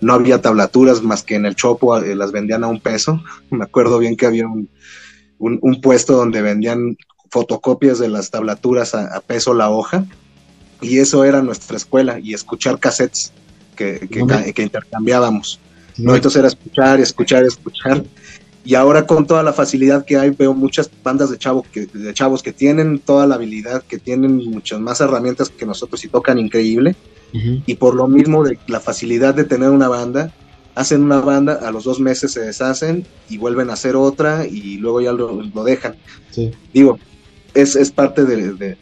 [0.00, 3.22] no había tablaturas más que en el Chopo eh, las vendían a un peso.
[3.50, 4.68] Me acuerdo bien que había un,
[5.82, 6.96] puesto donde vendían
[7.30, 10.06] fotocopias de las tablaturas a, peso la hoja
[10.80, 13.32] y eso era nuestra escuela y escuchar cassettes
[13.74, 15.60] que, que, intercambiábamos.
[15.98, 16.14] ¿no?
[16.14, 18.04] Entonces era escuchar, escuchar, escuchar.
[18.66, 22.12] Y ahora con toda la facilidad que hay, veo muchas bandas de, chavo que, de
[22.12, 26.38] chavos que tienen toda la habilidad, que tienen muchas más herramientas que nosotros y tocan
[26.38, 26.96] increíble
[27.32, 30.32] y por lo mismo de la facilidad de tener una banda,
[30.74, 34.78] hacen una banda, a los dos meses se deshacen y vuelven a hacer otra y
[34.78, 35.96] luego ya lo, dejan.
[36.72, 36.98] Digo,
[37.54, 38.76] es, es parte del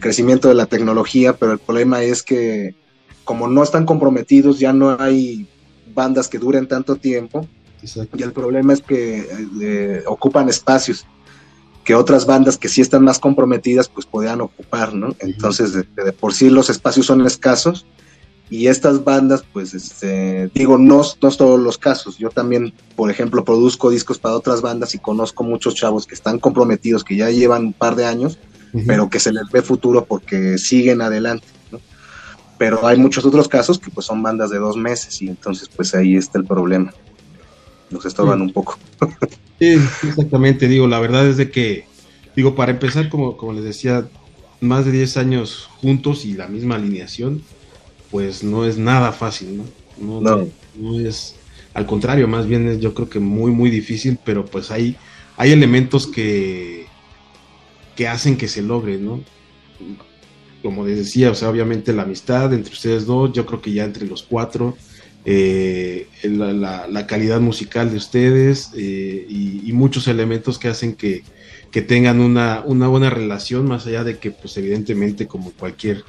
[0.00, 2.74] crecimiento de la tecnología, pero el problema es que
[3.24, 5.46] como no están comprometidos, ya no hay
[5.94, 7.46] bandas que duren tanto tiempo.
[8.16, 9.26] Y el problema es que
[9.60, 11.06] eh, ocupan espacios
[11.84, 15.14] que otras bandas que sí están más comprometidas pues podían ocupar, ¿no?
[15.18, 17.86] Entonces de, por sí los espacios son escasos
[18.50, 23.44] y estas bandas pues este, digo no, no todos los casos, yo también por ejemplo
[23.44, 27.66] produzco discos para otras bandas y conozco muchos chavos que están comprometidos, que ya llevan
[27.66, 28.38] un par de años,
[28.86, 31.80] pero que se les ve futuro porque siguen adelante, ¿no?
[32.58, 35.94] Pero hay muchos otros casos que pues son bandas de dos meses y entonces pues
[35.94, 36.92] ahí está el problema,
[37.90, 38.78] nos estorban un poco.
[39.60, 41.84] Sí, exactamente, digo, la verdad es de que,
[42.34, 44.08] digo, para empezar, como, como les decía,
[44.60, 47.42] más de 10 años juntos y la misma alineación,
[48.10, 50.20] pues no es nada fácil, ¿no?
[50.22, 50.48] No,
[50.78, 51.00] no.
[51.00, 51.36] es,
[51.74, 54.96] al contrario, más bien es yo creo que muy, muy difícil, pero pues hay,
[55.36, 56.86] hay elementos que,
[57.96, 59.20] que hacen que se logre, ¿no?
[60.62, 63.84] Como les decía, o sea, obviamente la amistad entre ustedes dos, yo creo que ya
[63.84, 64.76] entre los cuatro,
[65.24, 71.22] eh, la, calidad musical de ustedes eh, y, muchos elementos que hacen que,
[71.86, 76.04] tengan una, una, buena relación, más allá de que, pues evidentemente, como cualquier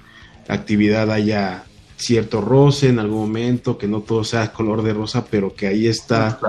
[0.48, 1.66] actividad haya
[1.98, 5.88] cierto roce en algún momento, que no todo sea color de rosa, pero que ahí
[5.88, 6.40] está,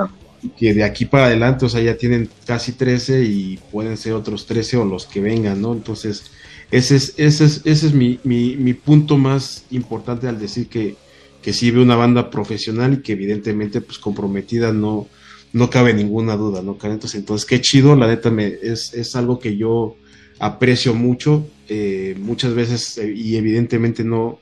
[0.57, 4.47] que de aquí para adelante, o sea, ya tienen casi 13 y pueden ser otros
[4.47, 5.73] 13 o los que vengan, ¿no?
[5.73, 6.31] Entonces,
[6.71, 10.97] ese es, ese es, ese es mi, mi, mi punto más importante al decir que,
[11.43, 15.09] que sí ve una banda profesional y que evidentemente pues comprometida no,
[15.53, 16.79] no cabe ninguna duda, ¿no?
[16.83, 19.97] Entonces, entonces qué chido, la neta me, es, es algo que yo
[20.39, 24.39] aprecio mucho, eh, muchas veces eh, y evidentemente no,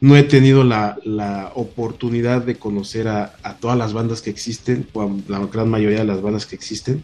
[0.00, 4.86] no he tenido la, la oportunidad de conocer a, a, todas las bandas que existen,
[4.92, 7.02] o a la gran mayoría de las bandas que existen,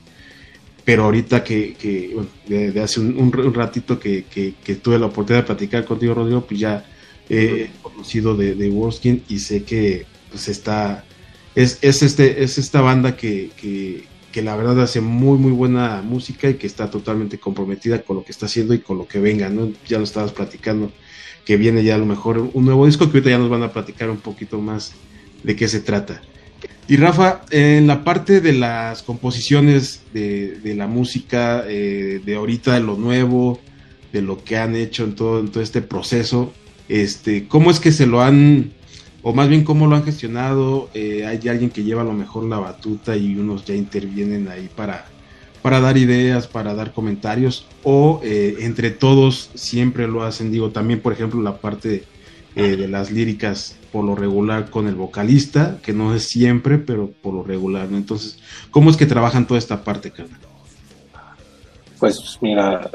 [0.85, 5.47] pero ahorita que, que bueno, de, hace un, ratito que, que, tuve la oportunidad de
[5.47, 6.83] platicar contigo, Rodrigo, pues ya
[7.29, 11.05] he conocido de, de Worskin y sé que pues está,
[11.55, 16.03] es, es, este, es esta banda que, que, que, la verdad hace muy muy buena
[16.03, 19.21] música y que está totalmente comprometida con lo que está haciendo y con lo que
[19.21, 19.73] venga, ¿no?
[19.87, 20.93] Ya lo estabas platicando,
[21.45, 23.73] que viene ya a lo mejor un nuevo disco que ahorita ya nos van a
[23.73, 24.93] platicar un poquito más
[25.43, 26.23] de qué se trata.
[26.89, 32.75] Y Rafa, en la parte de las composiciones de, de la música, eh, de ahorita,
[32.75, 33.61] de lo nuevo,
[34.13, 36.55] de lo que han hecho en todo, en todo este proceso,
[36.89, 38.73] este, ¿Cómo es que se lo han,
[39.23, 40.89] o más bien cómo lo han gestionado?
[40.95, 44.69] Eh, ¿Hay alguien que lleva a lo mejor la batuta y unos ya intervienen ahí
[44.75, 45.07] para,
[45.61, 47.67] para dar ideas, para dar comentarios?
[47.83, 50.51] ¿O eh, entre todos siempre lo hacen?
[50.51, 52.05] Digo, también por ejemplo la parte
[52.57, 57.11] eh, de las líricas por lo regular con el vocalista, que no es siempre, pero
[57.23, 57.97] por lo regular, ¿no?
[57.97, 58.39] Entonces,
[58.71, 60.48] ¿cómo es que trabajan toda esta parte, carnal?
[61.99, 62.89] Pues mira,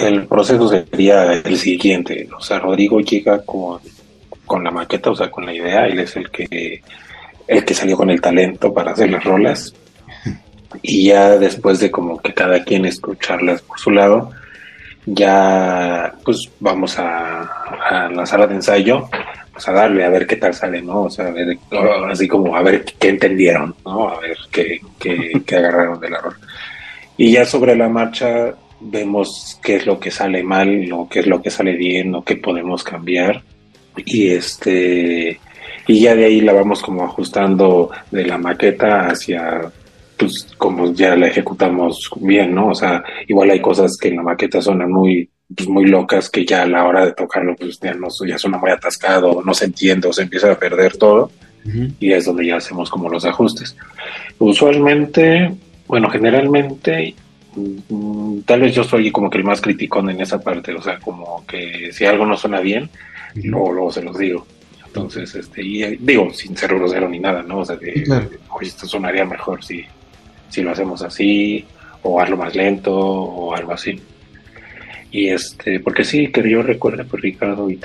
[0.00, 2.28] el, proceso sería el siguiente.
[2.36, 3.80] O sea, Rodrigo llega con
[4.46, 6.82] con la maqueta, o sea, con la idea, él es el que,
[7.46, 9.74] el que salió con el talento para hacer las rolas.
[10.82, 14.30] Y ya después de como que cada quien escucharlas por su lado,
[15.06, 19.08] ya pues vamos a, a la sala de ensayo
[19.52, 21.02] pues a darle a ver qué tal sale, ¿no?
[21.02, 21.56] O sea, a ver,
[22.10, 24.08] así como a ver qué entendieron, ¿no?
[24.08, 26.34] A ver qué, qué, qué agarraron del error.
[27.16, 31.26] Y ya sobre la marcha vemos qué es lo que sale mal, o qué es
[31.26, 33.42] lo que sale bien, o qué podemos cambiar.
[33.96, 35.40] Y este
[35.86, 39.70] y ya de ahí la vamos como ajustando de la maqueta hacia
[40.16, 42.68] pues como ya la ejecutamos bien, ¿no?
[42.68, 46.44] O sea, igual hay cosas que en la maqueta suenan muy pues, muy locas que
[46.44, 49.66] ya a la hora de tocarlo pues ya, no, ya suena muy atascado, no se
[49.66, 51.30] entiende o se empieza a perder todo
[51.98, 53.74] y es donde ya hacemos como los ajustes.
[54.38, 55.50] Usualmente,
[55.86, 57.14] bueno, generalmente
[57.54, 60.98] mm, tal vez yo soy como que el más criticón en esa parte, o sea,
[60.98, 62.90] como que si algo no suena bien,
[63.34, 64.46] luego, se los digo.
[64.86, 67.58] Entonces, este, y eh, digo, sin ser grosero ni nada, ¿no?
[67.58, 68.04] O sea, que,
[68.50, 69.84] oye, esto sonaría mejor si,
[70.48, 71.64] si lo hacemos así,
[72.02, 74.00] o hazlo más lento, o algo así.
[75.10, 77.76] Y este, porque sí, que yo recuerdo, pues Ricardo y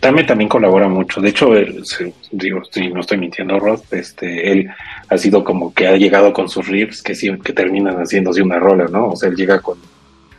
[0.00, 1.20] Tame, también colabora mucho.
[1.20, 1.84] De hecho, él,
[2.32, 4.70] digo, si no estoy mintiendo, Rod, este, él
[5.08, 8.58] ha sido como que ha llegado con sus riffs que sí, que terminan haciéndose una
[8.58, 9.10] rola, ¿no?
[9.10, 9.78] O sea, él llega con,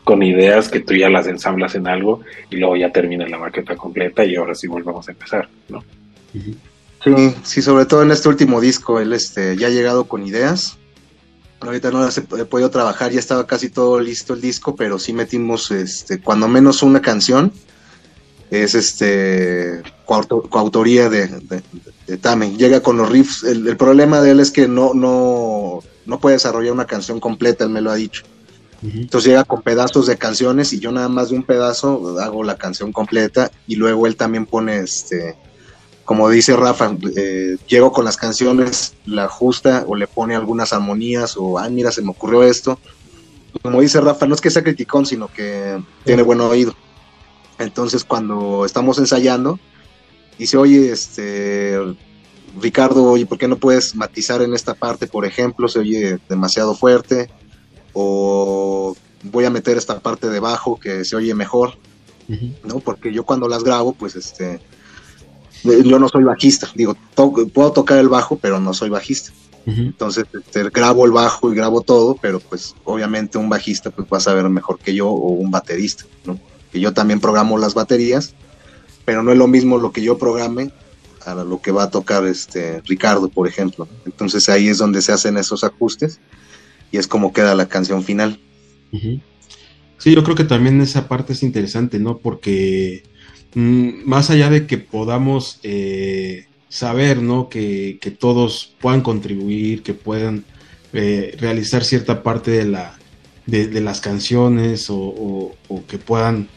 [0.04, 3.76] con ideas que tú ya las ensamblas en algo y luego ya termina la maqueta
[3.76, 5.84] completa y ahora sí volvamos a empezar, ¿no?
[7.04, 10.80] Sí, sí, sobre todo en este último disco, él este, ya ha llegado con ideas
[11.62, 15.70] Ahorita no he podido trabajar, ya estaba casi todo listo el disco, pero sí metimos,
[15.70, 17.54] este, cuando menos una canción,
[18.52, 21.28] es este coautoría de,
[22.08, 22.56] de, Tame.
[22.58, 23.44] Llega con los riffs.
[23.44, 27.70] El, problema de él es que no, no, no puede desarrollar una canción completa, él
[27.70, 28.24] me lo ha dicho.
[28.84, 32.58] Entonces llega con pedazos de canciones y yo nada más de un pedazo hago la
[32.58, 35.36] canción completa y luego él también pone este
[36.04, 41.38] como dice Rafa, eh, llego con las canciones, la ajusta o le pone algunas armonías
[41.38, 42.80] o, ah, mira, se me ocurrió esto.
[43.62, 46.76] Como dice Rafa, no es que sea criticón, sino que tiene buen oído.
[47.64, 49.60] Entonces cuando estamos ensayando,
[50.38, 51.78] dice, oye, este,
[52.60, 55.68] Ricardo, oye, ¿por qué no puedes matizar en esta parte, por ejemplo?
[55.68, 57.30] Se oye demasiado fuerte.
[57.94, 61.78] O voy a meter esta parte de bajo que se oye mejor,
[62.64, 62.80] ¿no?
[62.80, 64.60] Porque yo cuando las grabo, pues este
[65.64, 66.96] yo no soy bajista, digo,
[67.54, 69.32] puedo tocar el bajo, pero no soy bajista.
[69.66, 74.18] Entonces, este, grabo el bajo y grabo todo, pero pues obviamente un bajista pues va
[74.18, 76.40] a saber mejor que yo o un baterista, ¿no?
[76.72, 78.34] Que yo también programo las baterías,
[79.06, 80.72] pero no es lo mismo lo que yo programe
[81.26, 83.88] a lo que va a tocar este Ricardo, por ejemplo.
[84.06, 86.20] Entonces ahí es donde se hacen esos ajustes
[86.92, 88.40] y es como queda la canción final.
[89.98, 92.18] Sí, yo creo que también esa parte es interesante, ¿no?
[92.18, 93.04] Porque
[93.54, 97.50] Mm, más allá de que podamos eh, saber, ¿no?
[97.50, 100.46] Que, todos puedan contribuir, que puedan
[100.94, 102.98] eh, realizar cierta parte de, la,
[103.46, 105.56] de, las canciones o,
[105.88, 106.48] que puedan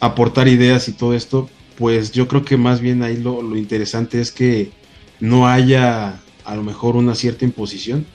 [0.00, 4.32] aportar ideas y todo esto, pues yo creo que más bien ahí lo, interesante es
[4.32, 4.70] que
[5.20, 8.06] no haya a lo mejor una cierta imposición,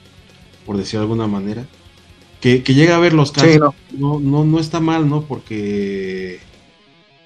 [0.66, 1.66] por decir de alguna manera.
[2.40, 4.18] Que, que llegue a ver los casos, no.
[4.18, 4.44] no.
[4.44, 5.22] no está mal, ¿no?
[5.22, 6.40] Porque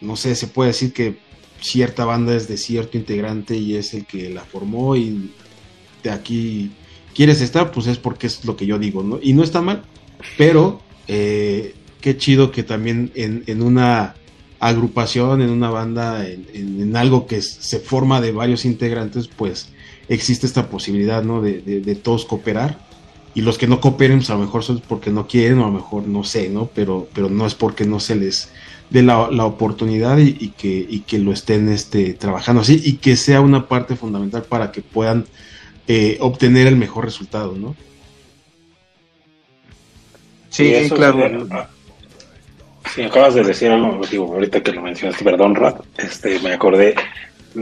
[0.00, 1.16] no sé, se puede decir que
[1.60, 5.30] cierta banda es de cierto integrante y es el que la formó y
[6.02, 6.70] de aquí
[7.14, 9.18] quieres estar, pues es porque es lo que yo digo, ¿no?
[9.22, 9.82] Y no está mal,
[10.36, 14.14] pero eh, qué chido que también en, una
[14.60, 19.68] agrupación, en una banda, en, algo que se forma de varios integrantes, pues
[20.08, 21.42] existe esta posibilidad, ¿no?
[21.42, 22.78] De, de, todos cooperar.
[23.34, 25.66] Y los que no cooperen, pues a lo mejor son porque no quieren, o a
[25.66, 26.70] lo mejor no sé, ¿no?
[26.74, 28.50] Pero, pero no es porque no se les
[28.88, 33.66] de la, oportunidad y, que, que lo estén este, trabajando así y que sea una
[33.66, 35.26] parte fundamental para que puedan
[35.88, 37.74] eh, obtener el mejor resultado, ¿no?
[40.50, 41.46] Sí, claro.
[42.96, 46.94] Si acabas de decir algo, digo, ahorita que lo mencionaste, perdón, Rat, este, me acordé,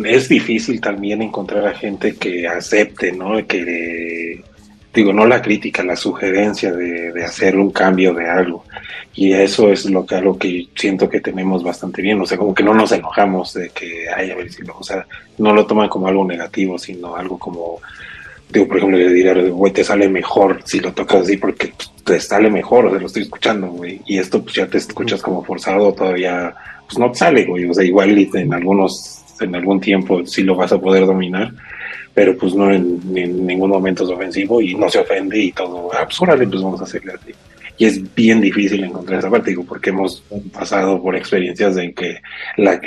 [0.04, 3.44] es difícil también encontrar a gente que acepte, ¿no?
[3.44, 4.40] Que
[4.94, 8.64] digo, no la crítica, la sugerencia de, de, hacer un cambio de algo.
[9.12, 12.20] Y eso es lo que, algo que siento que tenemos bastante bien.
[12.20, 14.84] O sea, como que no nos enojamos de que, ay, a ver si lo, o
[14.84, 15.04] sea,
[15.38, 17.80] no lo toman como algo negativo, sino algo como,
[18.60, 21.72] por ejemplo, le diría, güey, te sale mejor si lo tocas así porque
[22.04, 24.00] te sale mejor, o sea, lo estoy escuchando, güey.
[24.06, 26.54] Y esto, pues ya te escuchas como forzado, todavía,
[26.86, 27.64] pues no te sale, güey.
[27.66, 31.52] O sea, igual en algunos, en algún tiempo sí lo vas a poder dominar
[32.14, 36.06] pero pues no en, ningún momento es ofensivo y no se ofende y todo, ah,
[36.06, 37.32] pues pues vamos a hacerle así.
[37.76, 42.20] Y es bien difícil encontrar esa parte, digo, porque hemos pasado por experiencias en que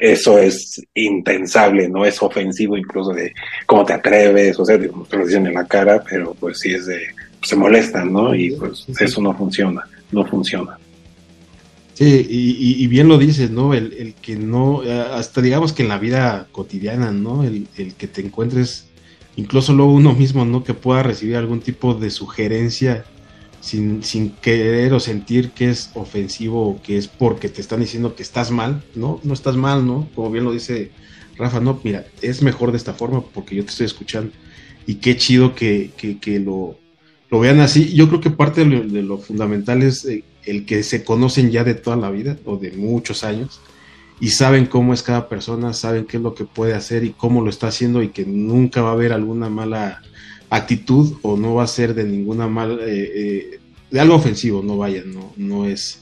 [0.02, 3.34] eso es intensable, no es ofensivo incluso de
[3.65, 6.86] cómo te atreves, o sea, te lo dicen en la cara, pero pues sí es
[6.86, 7.02] de,
[7.41, 8.34] se molestan, ¿no?
[8.34, 10.78] Y pues eso no funciona, no funciona.
[11.93, 13.73] Sí, y, bien lo dices, ¿no?
[13.73, 17.43] El, el, que no, hasta digamos que en la vida cotidiana, ¿no?
[17.43, 18.86] El, el, que te encuentres,
[19.36, 20.63] incluso luego uno mismo, ¿no?
[20.63, 23.04] Que pueda recibir algún tipo de sugerencia
[23.60, 28.15] sin, sin querer o sentir que es ofensivo o que es porque te están diciendo
[28.15, 29.20] que estás mal, ¿no?
[29.24, 30.10] No estás mal, ¿no?
[30.15, 30.91] Como bien lo dice
[31.38, 34.32] Rafa, no, mira, es mejor de esta forma porque yo te estoy escuchando.
[34.86, 36.78] Y qué chido que, que, lo,
[37.30, 37.93] lo vean así.
[37.93, 41.76] Yo creo que parte de lo, fundamental es eh, el que se conocen ya de
[41.76, 43.60] toda la vida o de muchos años
[44.20, 47.41] y saben cómo es cada persona, saben qué es lo que puede hacer y cómo
[47.41, 50.02] lo está haciendo y que nunca va a haber alguna mala
[50.50, 53.60] actitud o no va a ser de ninguna mala, eh, eh,
[53.92, 56.02] de algo ofensivo, no vaya, no, no es,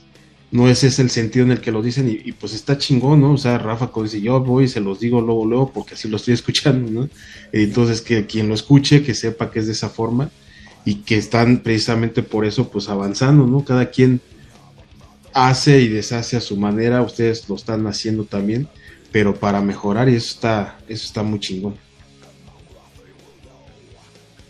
[0.51, 3.33] no ese es el sentido en el que lo dicen y, pues está chingón, ¿no?
[3.33, 6.33] O sea, Rafa yo voy y se los digo luego, luego, porque así lo estoy
[6.35, 7.09] escuchando, ¿no?
[7.51, 10.29] Entonces que quien lo escuche, que sepa que es de esa forma
[10.85, 13.65] y que están precisamente por eso pues avanzando, ¿no?
[13.65, 14.21] Cada quien
[15.33, 18.69] hace y deshace a su manera, ustedes lo están haciendo también,
[19.11, 21.75] pero para mejorar y eso está, eso está muy chingón.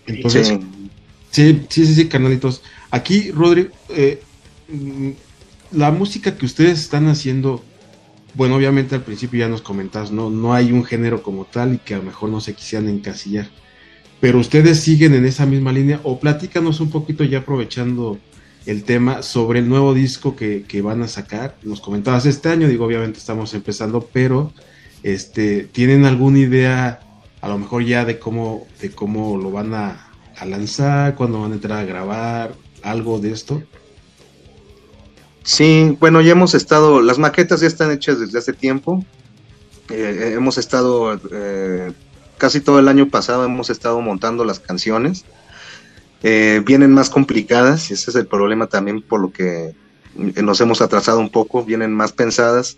[0.07, 0.47] Entonces,
[1.31, 2.61] sí, sí, sí, sí, canalitos.
[2.91, 4.21] Aquí, Rodri, eh,
[4.69, 5.09] mm,
[5.71, 7.63] la música que ustedes están haciendo,
[8.33, 10.29] bueno, obviamente al principio ya nos comentas, ¿no?
[10.29, 13.49] No hay un género como tal y que a lo mejor no se quisieran encasillar
[14.19, 18.17] pero ustedes siguen en esa misma línea o platícanos un poquito ya aprovechando
[18.65, 21.55] el tema sobre el nuevo disco que, van a sacar.
[21.61, 24.51] Nos comentabas este año, digo, obviamente estamos empezando, pero
[25.03, 27.01] este, ¿tienen alguna idea
[27.41, 30.11] a lo mejor ya de cómo, de cómo lo van a,
[30.45, 33.63] lanzar, cuándo van a entrar a grabar, algo de esto?
[35.43, 39.05] Sí, bueno, ya hemos estado, las maquetas ya están hechas desde hace tiempo.
[39.89, 41.93] Eh, hemos estado eh,
[42.37, 45.25] casi todo el año pasado hemos estado montando las canciones.
[46.23, 49.75] Eh, vienen más complicadas y ese es el problema también por lo que
[50.15, 52.77] nos hemos atrasado un poco, vienen más pensadas.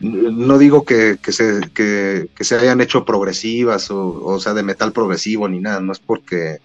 [0.00, 5.48] No digo que, se, que, se hayan hecho progresivas o, o sea de metal progresivo
[5.48, 6.58] ni nada, no es porque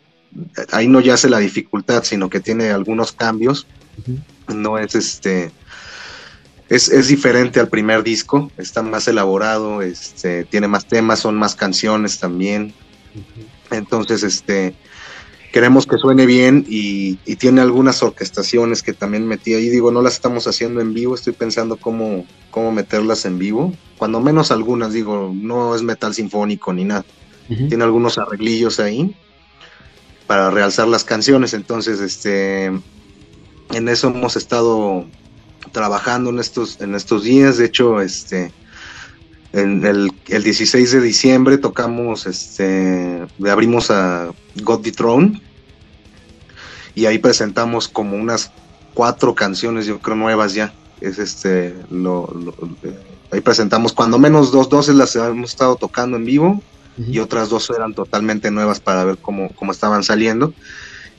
[0.71, 3.67] ahí no yace la dificultad, sino que tiene algunos cambios.
[4.47, 5.51] No es este
[6.69, 12.19] es, diferente al primer disco, está más elaborado, este, tiene más temas, son más canciones
[12.19, 12.73] también.
[13.69, 14.73] Entonces, este,
[15.53, 19.69] queremos que suene bien y, tiene algunas orquestaciones que también metí ahí.
[19.69, 23.71] Digo, no las estamos haciendo en vivo, estoy pensando cómo, cómo meterlas en vivo.
[23.97, 27.05] Cuando menos algunas, digo, no es metal sinfónico ni nada.
[27.47, 29.15] Tiene algunos arreglillos ahí
[30.25, 31.53] para realzar las canciones.
[31.53, 35.05] Entonces, este, en eso hemos estado
[35.71, 37.57] trabajando en estos, en estos días.
[37.57, 38.51] De hecho, este,
[39.53, 44.31] en el, el 16 de diciembre tocamos, este, abrimos a
[44.63, 45.41] God the Throne
[46.95, 48.51] y ahí presentamos como unas
[48.93, 50.73] cuatro canciones, yo creo nuevas ya.
[51.01, 52.33] Es este, lo,
[53.31, 56.61] ahí presentamos cuando menos dos, doce las hemos estado tocando en vivo
[56.97, 60.53] y otras dos eran totalmente nuevas para ver cómo, cómo estaban saliendo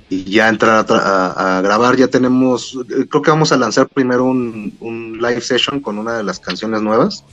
[0.08, 1.96] y ya entrar a, grabar.
[1.96, 2.78] Ya tenemos,
[3.08, 7.24] creo que vamos a lanzar primero un, live session con una de las canciones nuevas.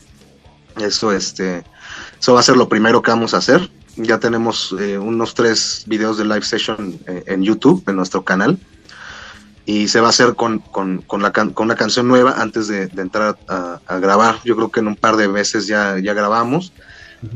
[0.80, 1.64] Eso, este,
[2.20, 3.70] eso va a ser lo primero que vamos a hacer.
[3.98, 8.58] Ya tenemos eh, unos tres videos de live session eh, en YouTube, en nuestro canal.
[9.66, 12.84] Y se va a hacer con, con, con, la, con una canción nueva antes de,
[12.98, 14.40] entrar a, grabar.
[14.44, 16.74] Yo creo que en un par de veces ya, ya grabamos.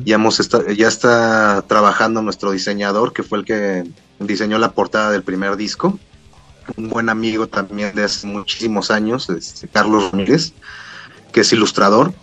[0.04, 3.84] Ya, hemos ya está trabajando nuestro diseñador, que fue el que
[4.20, 6.00] diseñó la portada del primer disco.
[6.76, 10.54] Un buen amigo también de hace muchísimos años, este, Carlos Ramírez,
[11.32, 12.14] que es ilustrador.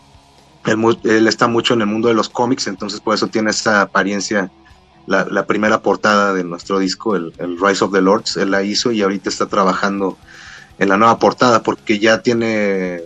[0.65, 4.51] Él, está mucho en el mundo de los cómics, entonces por eso tiene esa apariencia.
[5.07, 9.03] La, primera portada de nuestro disco, el, Rise of the Lords, él la hizo y
[9.03, 10.17] ahorita está trabajando
[10.79, 13.03] en la nueva portada porque ya tiene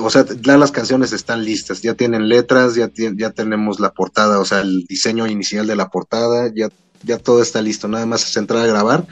[0.00, 4.38] o sea, ya las canciones están listas, ya tienen letras, ya, ya tenemos la portada,
[4.38, 6.68] o sea, el diseño inicial de la portada, ya
[7.02, 9.06] ya todo está listo, nada más es entrar a grabar.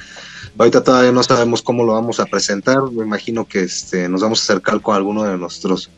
[0.56, 4.40] Ahorita todavía no sabemos cómo lo vamos a presentar, me imagino que este, nos vamos
[4.40, 5.90] a acercar con alguno de nuestros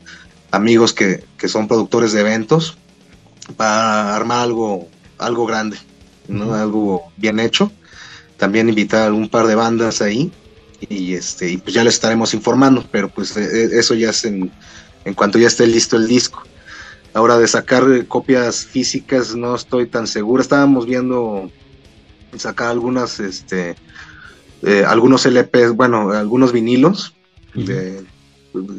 [0.51, 2.77] amigos que, son productores de eventos
[3.57, 4.89] para armar algo,
[5.19, 5.79] algo grande,
[6.29, 6.55] ¿no?
[6.55, 7.73] algo bien hecho.
[8.37, 10.33] También invitar a un par de bandas ahí
[10.89, 14.25] y este y pues ya les estaremos informando, pero pues e, e, eso ya es
[14.25, 14.51] en,
[15.05, 16.43] en cuanto ya esté listo el disco.
[17.13, 20.41] Ahora de sacar copias físicas no estoy tan seguro.
[20.41, 21.51] Estábamos viendo
[22.39, 23.77] sacar algunas este
[24.63, 27.15] eh, algunos LPs, bueno, algunos vinilos,
[27.55, 28.05] de,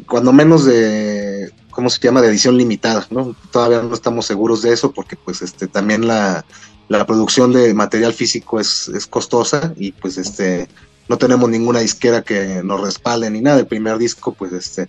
[0.06, 3.36] cuando menos de, ¿cómo se llama?, de edición limitada, ¿no?
[3.52, 6.46] Todavía no estamos seguros de eso porque pues este también la,
[6.88, 10.68] la producción de material físico es, es costosa y pues este
[11.12, 13.60] no tenemos ninguna disquera que nos respalde ni nada.
[13.60, 14.88] El primer disco, pues este,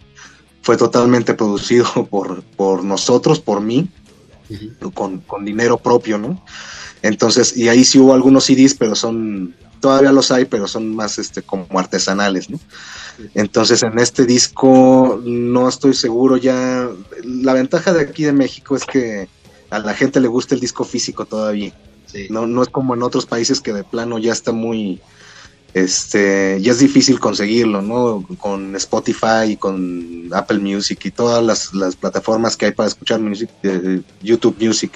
[0.62, 3.90] fue totalmente producido por, por nosotros, por mí,
[4.94, 6.44] con, con, dinero propio, ¿no?
[7.02, 11.18] Entonces, y ahí sí hubo algunos CDs, pero son, todavía los hay, pero son más
[11.18, 12.58] este, como artesanales, ¿no?
[13.34, 16.88] Entonces, en este disco no estoy seguro ya.
[17.24, 19.28] La ventaja de aquí de México es que
[19.68, 21.74] a la gente le gusta el disco físico todavía.
[22.30, 25.00] No, no es como en otros países que de plano ya está muy,
[25.74, 28.24] este, ya es difícil conseguirlo, ¿no?
[28.38, 33.50] Con Spotify y con Apple Music y todas las, plataformas que hay para escuchar music,
[33.62, 34.92] eh, YouTube Music.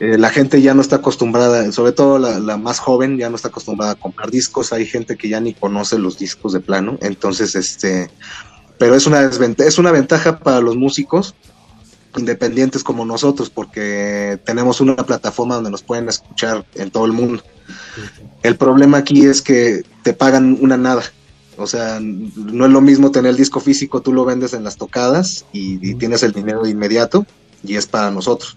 [0.00, 3.48] Eh, la gente ya no está acostumbrada, sobre todo la, más joven, ya no está
[3.48, 4.72] acostumbrada a comprar discos.
[4.72, 6.98] Hay gente que ya ni conoce los discos de plano.
[7.02, 8.10] Entonces, este,
[8.78, 11.34] pero es una es una ventaja para los músicos
[12.16, 17.42] independientes como nosotros, porque tenemos una plataforma donde nos pueden escuchar en todo el mundo.
[18.42, 21.02] El problema aquí es que te pagan una nada.
[21.56, 24.76] O sea, no es lo mismo tener el disco físico, tú lo vendes en las
[24.76, 27.26] tocadas y, tienes el dinero de inmediato
[27.62, 28.56] y es para nosotros.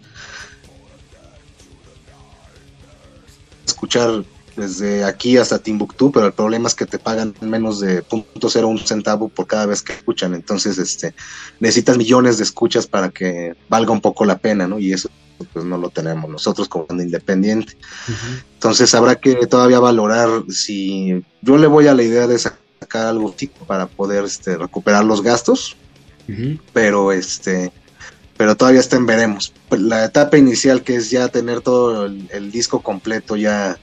[3.73, 4.23] Escuchar
[4.55, 9.29] desde aquí hasta Timbuktu, pero el problema es que te pagan menos de un centavo
[9.29, 10.33] por cada vez que escuchan.
[10.35, 11.15] Entonces, este,
[11.59, 14.79] necesitas millones de escuchas para que valga un poco la pena, ¿no?
[14.79, 15.09] Y eso
[15.51, 17.75] pues no lo tenemos nosotros como independiente.
[18.53, 23.35] Entonces habrá que todavía valorar si yo le voy a la idea de sacar algo
[23.67, 25.75] para poder este, recuperar los gastos,
[26.71, 27.71] pero este
[28.43, 29.53] pero todavía está en veremos.
[29.69, 33.79] La etapa inicial que es ya tener todo el, disco completo ya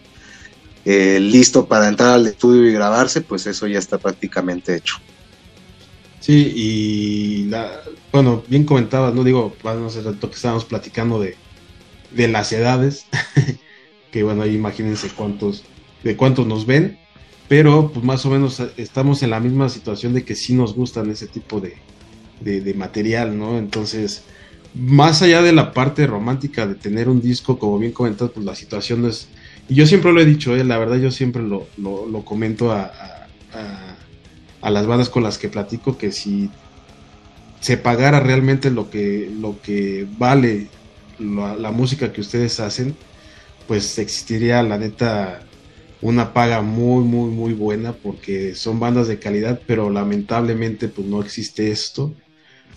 [0.85, 4.97] eh, listo para entrar al estudio y grabarse, pues eso ya está prácticamente hecho.
[6.21, 7.71] Sí, y la,
[8.13, 11.37] bueno, bien comentabas, no digo, no sé tanto que estábamos platicando de,
[12.11, 13.07] de las edades,
[14.13, 15.65] que bueno, ahí imagínense cuántos,
[16.05, 16.99] de cuántos nos ven,
[17.49, 21.11] pero pues más o menos estamos en la misma situación de que sí nos gustan
[21.11, 21.79] ese tipo de,
[22.41, 23.59] de, material, ¿no?
[23.59, 24.25] Entonces,
[24.75, 28.55] más allá de la parte romántica de tener un disco, como bien comentado, pues la
[28.55, 29.29] situación es,
[29.69, 30.65] y yo siempre lo he dicho, ¿eh?
[30.65, 32.93] la verdad yo siempre lo, lo, comento a,
[33.53, 33.97] a,
[34.61, 36.51] a, las bandas con las que platico, que si
[37.61, 40.69] se pagara realmente lo que, lo que vale
[41.21, 42.97] la, música que ustedes hacen,
[43.69, 45.43] pues existiría la neta
[46.03, 51.21] una paga muy, muy, muy buena porque son bandas de calidad, pero lamentablemente pues no
[51.21, 52.15] existe esto.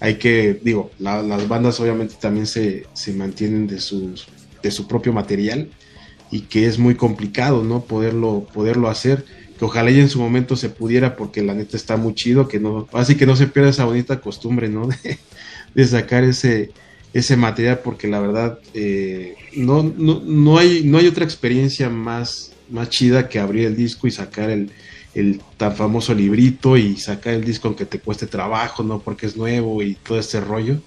[0.03, 4.27] Hay que, digo, las bandas obviamente también se, se mantienen de, sus,
[4.61, 5.69] de su propio material
[6.29, 7.85] y que es muy complicado, ¿no?
[7.85, 9.23] Poderlo, poderlo hacer.
[9.57, 12.59] Que ojalá y en su momento se pudiera porque la neta está muy chido, que
[12.59, 14.89] no, así que no se pierda esa bonita costumbre, ¿no?
[15.73, 16.71] de sacar ese,
[17.13, 22.51] ese material porque la verdad eh, no, no, no, hay, no hay otra experiencia más,
[22.69, 24.69] más chida que abrir el disco y sacar el,
[25.15, 28.99] el tan famoso librito y sacar el disco aunque te cueste trabajo, ¿no?
[28.99, 30.77] Porque es nuevo y todo ese rollo.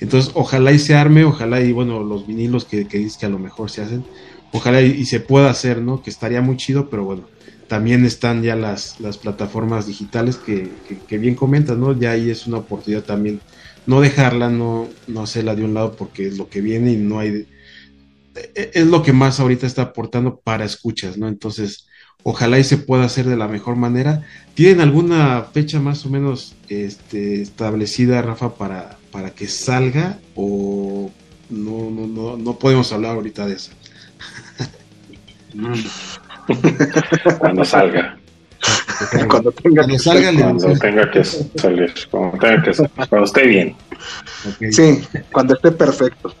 [0.00, 3.30] Entonces, ojalá y se arme, ojalá y bueno, los vinilos que, que dices que a
[3.30, 4.04] lo mejor se hacen,
[4.52, 6.02] ojalá y, se pueda hacer, ¿no?
[6.02, 7.24] Que estaría muy chido, pero bueno,
[7.68, 11.98] también están ya las, las plataformas digitales que, que, que bien comentas, ¿no?
[11.98, 13.40] Ya ahí es una oportunidad también
[13.86, 17.18] no dejarla, no, no hacerla de un lado porque es lo que viene y no
[17.18, 17.46] hay...
[18.34, 21.28] E, es lo que más ahorita está aportando para escuchas, ¿no?
[21.28, 21.88] Entonces,
[22.22, 24.22] ojalá y se pueda hacer de la mejor manera.
[24.54, 31.10] ¿Tienen alguna fecha más o menos este, establecida, Rafa, para, para que salga o
[31.48, 33.72] no, no, no, no podemos hablar ahorita de eso?
[37.38, 38.16] Cuando salga.
[39.28, 43.76] cuando tenga que salga, cuando tenga que salir, cuando tenga que salir, cuando esté bien.
[44.70, 45.00] Sí,
[45.32, 46.34] cuando esté perfecto.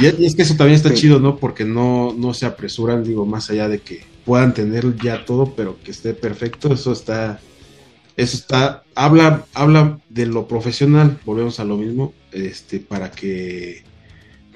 [0.00, 1.36] Y es que eso también está chido, ¿no?
[1.36, 5.78] Porque no, no se apresuran, digo, más allá de que puedan tener ya todo, pero
[5.82, 7.40] que esté perfecto, eso está,
[8.16, 13.82] eso está, habla, habla de lo profesional, volvemos a lo mismo, este, para que,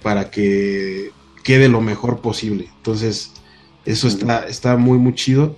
[0.03, 1.11] para que
[1.45, 2.69] quede lo mejor posible.
[2.77, 3.33] Entonces,
[3.85, 5.57] eso está, está muy, muy chido.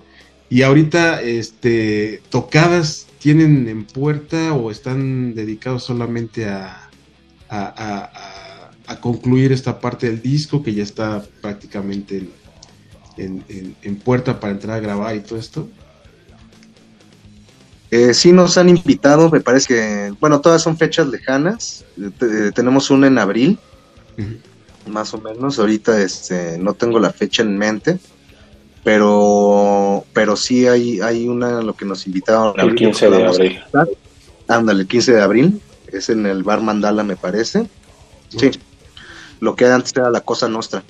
[0.49, 6.89] Y ahorita, este, tocadas tienen en puerta o están dedicados solamente a,
[7.49, 8.09] a,
[8.99, 12.29] concluir esta parte del disco que ya está prácticamente en,
[14.03, 15.67] puerta para entrar a grabar y todo esto.
[17.89, 21.83] Eh, sí nos han invitado, me parece que, bueno, todas son fechas lejanas.
[22.55, 23.59] tenemos una en abril,
[24.87, 25.59] más o menos.
[25.59, 27.99] Ahorita este, no tengo la fecha en mente
[28.83, 32.59] pero pero sí hay hay una lo que nos invitaron.
[32.59, 33.59] El 15 de abril.
[34.47, 35.61] ándale el 15 de abril.
[35.91, 37.69] Es en el bar Mandala me parece.
[38.29, 38.51] Sí.
[39.39, 40.83] Lo que antes era la cosa nuestra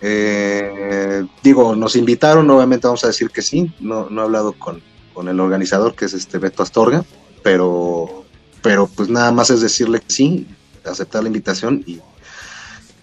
[0.00, 4.80] eh, digo nos invitaron obviamente vamos a decir que sí no no he hablado con,
[5.12, 7.04] con el organizador que es este Beto Astorga
[7.42, 8.24] pero
[8.62, 10.46] pero pues nada más es decirle que sí
[10.84, 12.00] aceptar la invitación y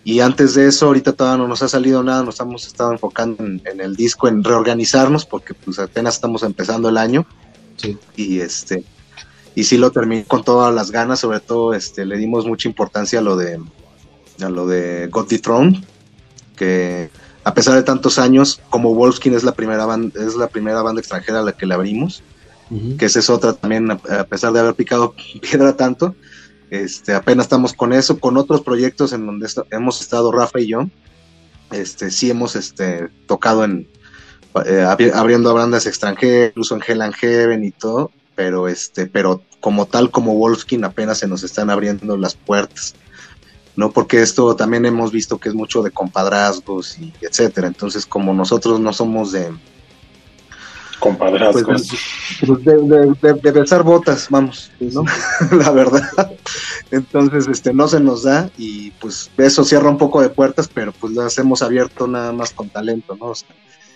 [0.05, 3.43] y antes de eso, ahorita todavía no nos ha salido nada, nos hemos estado enfocando
[3.43, 7.25] en, el disco, en reorganizarnos, porque pues apenas estamos empezando el año.
[8.15, 8.83] Y este,
[9.55, 13.17] y sí lo terminé con todas las ganas, sobre todo este, le dimos mucha importancia
[13.17, 13.59] a lo de
[14.41, 15.83] a lo de God Throne,
[16.55, 17.09] que
[17.43, 20.99] a pesar de tantos años, como Wolfskin es la primera banda, es la primera banda
[20.99, 22.23] extranjera a la que le abrimos,
[22.97, 26.15] que esa es otra también, a pesar de haber picado piedra tanto,
[26.71, 30.89] este, apenas estamos con eso, con otros proyectos en donde hemos estado Rafa y yo.
[31.71, 33.87] Este, sí hemos este, tocado en
[34.65, 39.41] eh, abriendo a bandas extranjeras, incluso en Hell and Heaven y todo, pero este, pero
[39.59, 42.95] como tal como Wolfskin apenas se nos están abriendo las puertas.
[43.76, 43.91] ¿No?
[43.91, 47.67] Porque esto también hemos visto que es mucho de compadrazgos y etcétera.
[47.67, 49.51] Entonces, como nosotros no somos de,
[50.99, 51.89] compadrazgos.
[52.45, 55.05] Pues, de, de, besar botas, vamos, ¿no?
[55.57, 56.32] la verdad.
[56.91, 60.91] Entonces, este, no se nos da y pues eso cierra un poco de puertas, pero
[60.93, 63.34] pues las hemos abierto nada más con talento, ¿no?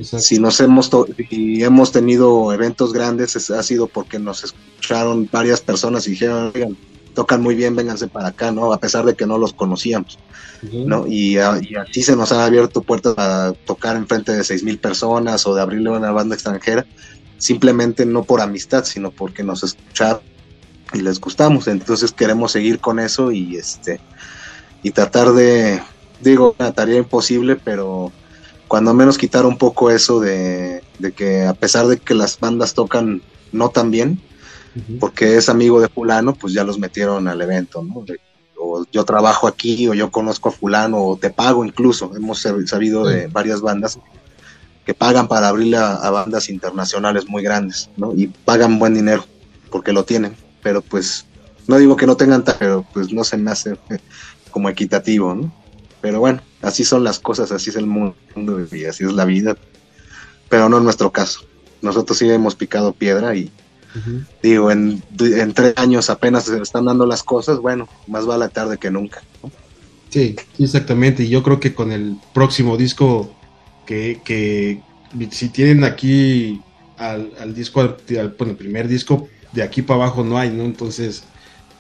[0.02, 0.90] si nos hemos,
[1.30, 6.78] y hemos tenido eventos grandes, ha sido porque nos escucharon varias personas y dijeron, oigan,
[7.14, 8.72] tocan muy bien, vénganse para acá, ¿no?
[8.74, 10.20] A pesar de que no los conocíamos,
[10.62, 11.08] ¿no?
[11.08, 14.80] Y, y, así se nos han abierto puertas a tocar en frente de seis mil
[14.80, 16.86] personas o de abrirle una banda extranjera,
[17.38, 20.22] simplemente no por amistad, sino porque nos escucharon
[20.94, 21.68] y les gustamos.
[21.68, 24.00] Entonces queremos seguir con eso y este
[24.82, 25.82] y tratar de,
[26.22, 28.12] digo, una tarea imposible, pero
[28.68, 32.74] cuando menos quitar un poco eso de, de que a pesar de que las bandas
[32.74, 34.22] tocan no tan bien,
[35.00, 38.06] porque es amigo de fulano, pues ya los metieron al evento, ¿no?
[38.60, 42.12] o yo trabajo aquí, o yo conozco a fulano, o te pago incluso.
[42.16, 43.98] Hemos sabido de varias bandas
[44.86, 48.14] que pagan para abrirle a, bandas internacionales muy grandes, ¿no?
[48.14, 49.26] Y pagan buen dinero,
[49.72, 51.26] porque lo tienen, pero pues,
[51.68, 53.78] no digo que no tengan, pero pues no se me hace
[54.52, 55.54] como equitativo, ¿no?
[56.02, 58.16] Pero bueno, así son las cosas, así es el mundo
[58.72, 59.56] y así es la vida,
[60.50, 61.42] pero no en nuestro caso.
[61.82, 63.52] Nosotros sí hemos picado piedra y,
[64.44, 65.02] Digo, en,
[65.54, 69.22] tres años apenas se están dando las cosas, bueno, más vale tarde que nunca.
[70.10, 71.24] Sí, exactamente.
[71.24, 73.36] Y yo creo que con el próximo disco,
[73.86, 74.82] que,
[75.32, 76.62] si tienen aquí
[76.98, 80.64] al, disco, al, el primer disco, de aquí para abajo no hay, ¿no?
[80.64, 81.24] Entonces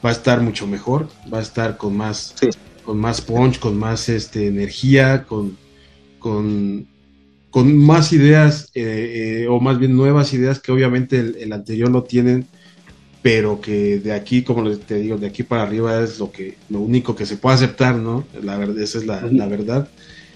[0.03, 2.35] va a estar mucho mejor, va a estar con más,
[2.83, 5.57] con más punch, con más este, energía, con,
[6.19, 6.87] con
[7.51, 12.03] con más ideas, eh, eh, o más bien nuevas ideas que obviamente el, anterior no
[12.03, 12.45] tienen,
[13.21, 16.79] pero que de aquí, como te digo, de aquí para arriba es lo que lo
[16.79, 18.25] único que se puede aceptar, ¿no?
[18.41, 19.89] La verdad, esa es la, verdad.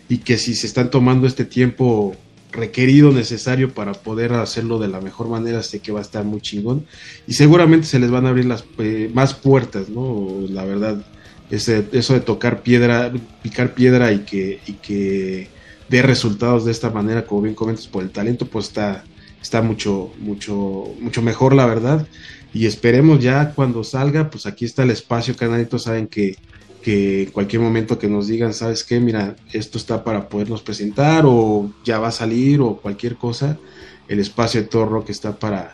[0.10, 2.16] Y que si se están tomando este tiempo
[2.52, 6.42] requerido, necesario para poder hacerlo de la mejor manera, sé que va a estar muy
[6.42, 6.86] chingón.
[7.28, 10.42] Y seguramente se les van a abrir las eh, más puertas, ¿no?
[10.50, 11.06] La verdad,
[11.52, 13.12] ese, eso de tocar piedra,
[13.42, 15.48] picar piedra y que, y que
[15.94, 19.04] de resultados de esta manera, como bien comentas, por el talento, pues está,
[19.40, 22.08] está mucho, mucho, mucho mejor, la verdad.
[22.52, 26.36] Y esperemos ya cuando salga, pues aquí está el espacio, canalitos saben que,
[26.82, 29.00] que en cualquier momento que nos digan, ¿sabes qué?
[29.00, 33.60] Mira, esto está para podernos presentar o ya va a salir o cualquier cosa,
[34.08, 35.74] el espacio de Torro que está para,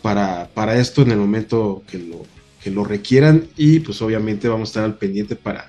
[0.00, 2.22] para, para esto en el momento que lo,
[2.64, 5.68] que lo requieran y pues obviamente vamos a estar al pendiente para,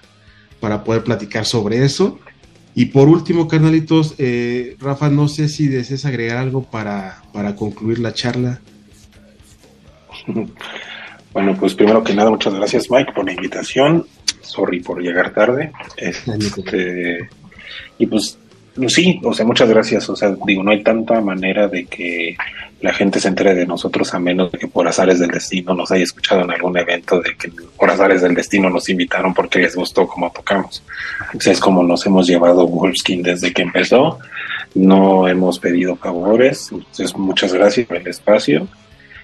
[0.62, 2.18] para poder platicar sobre eso
[2.80, 8.00] y por último, carnalitos, eh, Rafa, no sé si deseas agregar algo para, para concluir
[8.00, 8.62] la charla.
[11.32, 14.08] Bueno, pues primero que nada, muchas gracias Mike por la invitación.
[14.42, 15.72] Sorry por llegar tarde.
[15.96, 17.30] Este,
[18.00, 18.40] y pues
[18.88, 20.10] sí, o sea, muchas gracias.
[20.10, 22.36] O sea, digo, no hay tanta manera de que
[22.82, 25.92] la gente se entere de nosotros a menos de que por azares del destino nos
[25.92, 29.76] haya escuchado en algún evento de que por azares del destino nos invitaron porque les
[29.76, 30.82] gustó cómo tocamos.
[31.36, 34.20] O sea, es como nos hemos llevado Wolfskin desde que empezó.
[34.76, 36.70] No hemos pedido favores.
[36.72, 38.68] Entonces, muchas gracias por el espacio.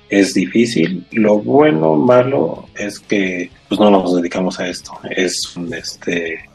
[0.10, 1.06] Es difícil.
[1.12, 4.92] Lo bueno, malo, es que pues no nos dedicamos a esto.
[5.10, 6.50] Es un, este,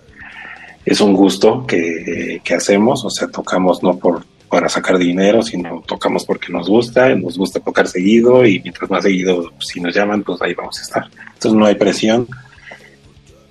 [0.85, 3.05] es un gusto que, que hacemos.
[3.07, 7.61] O sea, tocamos no por para sacar dinero, sino tocamos porque nos gusta, nos gusta
[7.61, 11.05] tocar seguido y mientras más seguido, si nos llaman, pues ahí vamos a estar.
[11.35, 12.27] Entonces no hay presión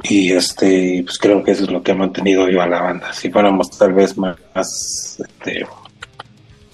[0.03, 3.13] y este, pues creo que eso es lo que ha mantenido yo a la banda.
[3.13, 5.65] Si fuéramos tal vez más, este,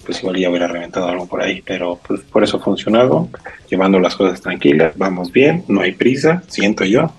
[0.04, 3.28] pues igual ya hubiera reventado algo por ahí, pero pues por eso ha funcionado,
[3.70, 7.12] llevando las cosas tranquilas, vamos bien, no hay prisa, siento yo,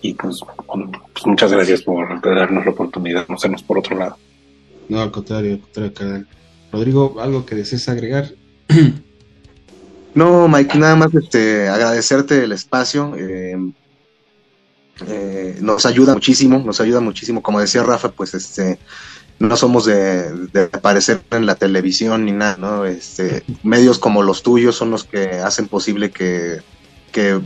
[0.00, 4.16] y pues, pues muchas gracias por darnos la oportunidad de conocernos por otro lado.
[4.92, 6.26] No, al contrario, al contrario,
[6.70, 8.30] Rodrigo, ¿algo que desees agregar?
[10.14, 13.14] No, Mike, nada más este, agradecerte el espacio.
[13.16, 13.56] Eh,
[15.08, 17.42] eh, nos ayuda muchísimo, nos ayuda muchísimo.
[17.42, 18.78] Como decía Rafa, pues este,
[19.38, 22.84] no somos de, aparecer en la televisión ni nada, ¿no?
[22.84, 26.60] Este, medios como los tuyos son los que hacen posible que,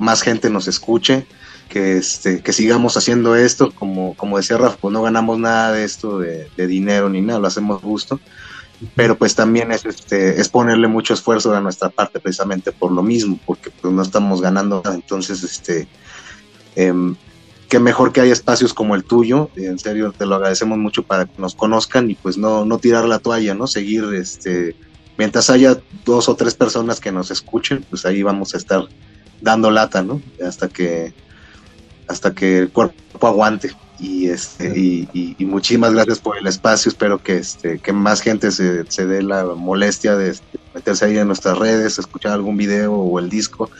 [0.00, 1.24] más gente nos escuche,
[1.68, 3.72] que, este, que sigamos haciendo esto.
[3.72, 7.46] Como, como decía Rafa, pues no ganamos nada de esto de, dinero ni nada, lo
[7.46, 8.20] hacemos gusto.
[8.94, 13.02] Pero pues también es, este, es ponerle mucho esfuerzo de nuestra parte precisamente por lo
[13.02, 14.94] mismo, porque pues no estamos ganando nada.
[14.94, 15.88] Entonces, este,
[16.74, 17.16] em,
[17.68, 21.24] qué mejor que hay espacios como el tuyo, en serio te lo agradecemos mucho para
[21.24, 23.66] que nos conozcan y pues no, no tirar la toalla, ¿no?
[23.66, 24.76] Seguir, este,
[25.16, 28.82] mientras haya dos o tres personas que nos escuchen, pues ahí vamos a estar
[29.40, 30.20] dando lata, ¿no?
[30.46, 31.14] Hasta que,
[32.08, 33.74] hasta que el cuerpo aguante.
[33.98, 38.50] Y este, y, y, muchísimas gracias por el espacio, espero que este, que más gente
[38.50, 40.36] se, se dé la molestia de
[40.74, 43.70] meterse ahí en nuestras redes, escuchar algún video o el disco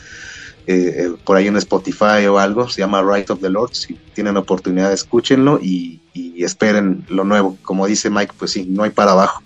[0.69, 3.93] eh, eh, por ahí en Spotify o algo, se llama Right of the Lord, si
[4.13, 6.01] tienen oportunidad escúchenlo y,
[6.43, 7.57] esperen lo nuevo.
[7.61, 9.41] Como dice Mike, pues sí, no hay para abajo,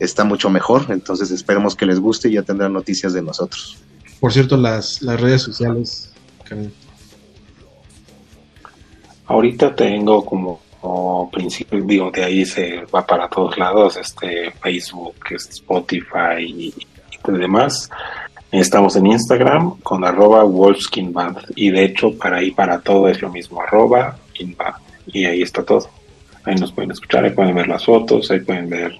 [0.00, 3.76] está mucho mejor, entonces esperemos que les guste y ya tendrán noticias de nosotros.
[4.20, 6.12] Por cierto, las, las redes sociales,
[9.26, 10.60] Ahorita tengo como,
[11.32, 16.74] principio, digo, de ahí se va para todos lados, este Facebook, Spotify y,
[17.26, 17.90] demás.
[18.52, 23.30] Estamos en Instagram con arroba Wolfskinband y de hecho para ahí para todo es lo
[23.30, 24.18] mismo, arroba
[25.06, 25.88] y ahí está todo.
[26.44, 28.98] Ahí nos pueden escuchar, ahí pueden ver las fotos, ahí pueden ver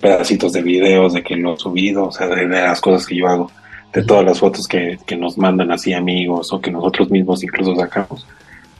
[0.00, 3.26] pedacitos de videos de que lo he subido, o sea, de, las cosas que yo
[3.28, 3.50] hago,
[3.92, 8.26] de todas las fotos que, nos mandan así amigos o que nosotros mismos incluso sacamos,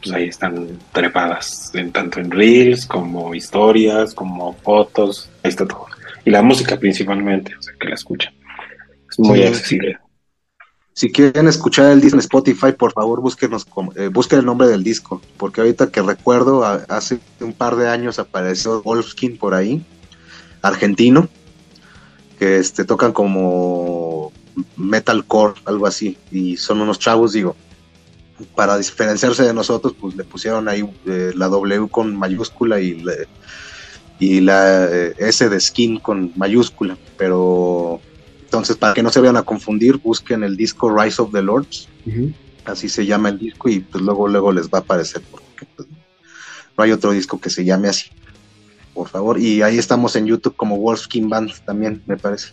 [0.03, 5.87] pues ahí están trepadas, en, tanto en reels como historias, como fotos, ahí está todo.
[6.25, 8.33] Y la música principalmente, o sea, que la escuchan.
[9.11, 9.99] Es muy accesible.
[10.93, 14.83] Si quieren escuchar el disco en Spotify, por favor búsquenos, eh, busquen el nombre del
[14.83, 19.85] disco, porque ahorita que recuerdo, hace un par de años apareció Wolfskin por ahí,
[20.61, 21.29] argentino,
[22.39, 24.33] que este, tocan como
[24.77, 27.55] metalcore, algo así, y son unos chavos, digo,
[28.55, 33.05] para diferenciarse de nosotros, pues le pusieron ahí eh, la W con mayúscula y,
[34.19, 38.01] y la eh, S de skin con mayúscula, pero
[38.49, 41.87] entonces, para que no se vayan a confundir, busquen el disco Rise of the Lords.
[42.65, 45.87] Así se llama el disco y pues luego, luego les va a aparecer porque pues,
[46.75, 48.09] no hay otro disco que se llame así.
[48.95, 49.39] Por favor.
[49.39, 52.49] Y ahí estamos en YouTube como Wolfskin Band también, me parece.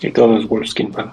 [0.00, 1.12] Sí, todo es Wolfskin Band.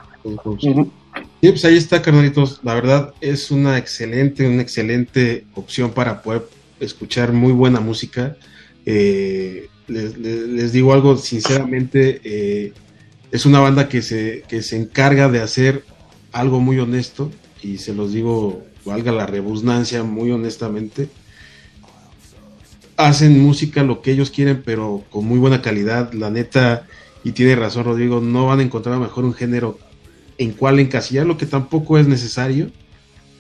[1.42, 2.62] Sí, pues ahí está, carnalitos.
[2.64, 6.48] La verdad es una excelente, una excelente opción para poder
[6.80, 8.38] escuchar muy buena música.
[8.86, 12.74] Eh, les, digo algo sinceramente, eh,
[13.32, 15.84] es una banda que se, que se encarga de hacer
[16.32, 17.32] algo muy honesto,
[17.62, 21.10] y se los digo, valga la rebusnancia, muy honestamente.
[22.96, 26.14] Hacen música lo que ellos quieren, pero con muy buena calidad.
[26.14, 26.88] La neta,
[27.24, 29.78] y tiene razón Rodrigo, no van a encontrar mejor un género
[30.38, 32.70] en cual encasillar, lo que tampoco es necesario,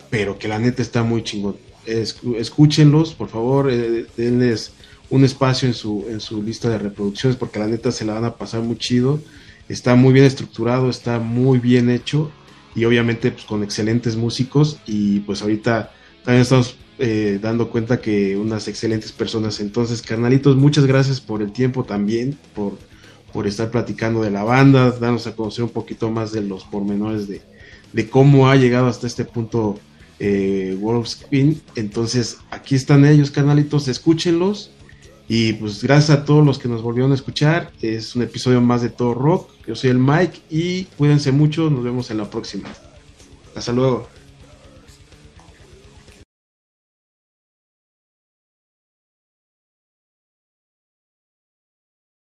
[0.09, 1.57] pero que la neta está muy chingón.
[1.85, 4.73] escúchenlos, por favor, eh, denles
[5.09, 8.25] un espacio en su, en su lista de reproducciones, porque la neta se la van
[8.25, 9.21] a pasar muy chido
[9.69, 12.31] está muy bien estructurado, está muy bien hecho
[12.75, 15.91] y obviamente pues, con excelentes músicos y pues ahorita
[16.23, 19.59] también estamos eh, dando cuenta que unas excelentes personas.
[19.59, 22.77] Entonces, carnalitos, muchas gracias por el tiempo también, por,
[23.33, 27.27] por estar platicando de la banda, darnos a conocer un poquito más de los pormenores
[27.27, 27.41] de,
[27.93, 29.79] de cómo ha llegado hasta este punto
[30.19, 31.61] eh, Wolfspin.
[31.75, 34.71] Entonces, aquí están ellos, carnalitos, escúchenlos
[35.29, 37.71] y pues gracias a todos los que nos volvieron a escuchar.
[37.81, 39.49] Es un episodio más de Todo Rock.
[39.67, 41.69] Yo soy el Mike y cuídense mucho.
[41.69, 42.69] Nos vemos en la próxima.
[43.55, 44.07] Hasta luego.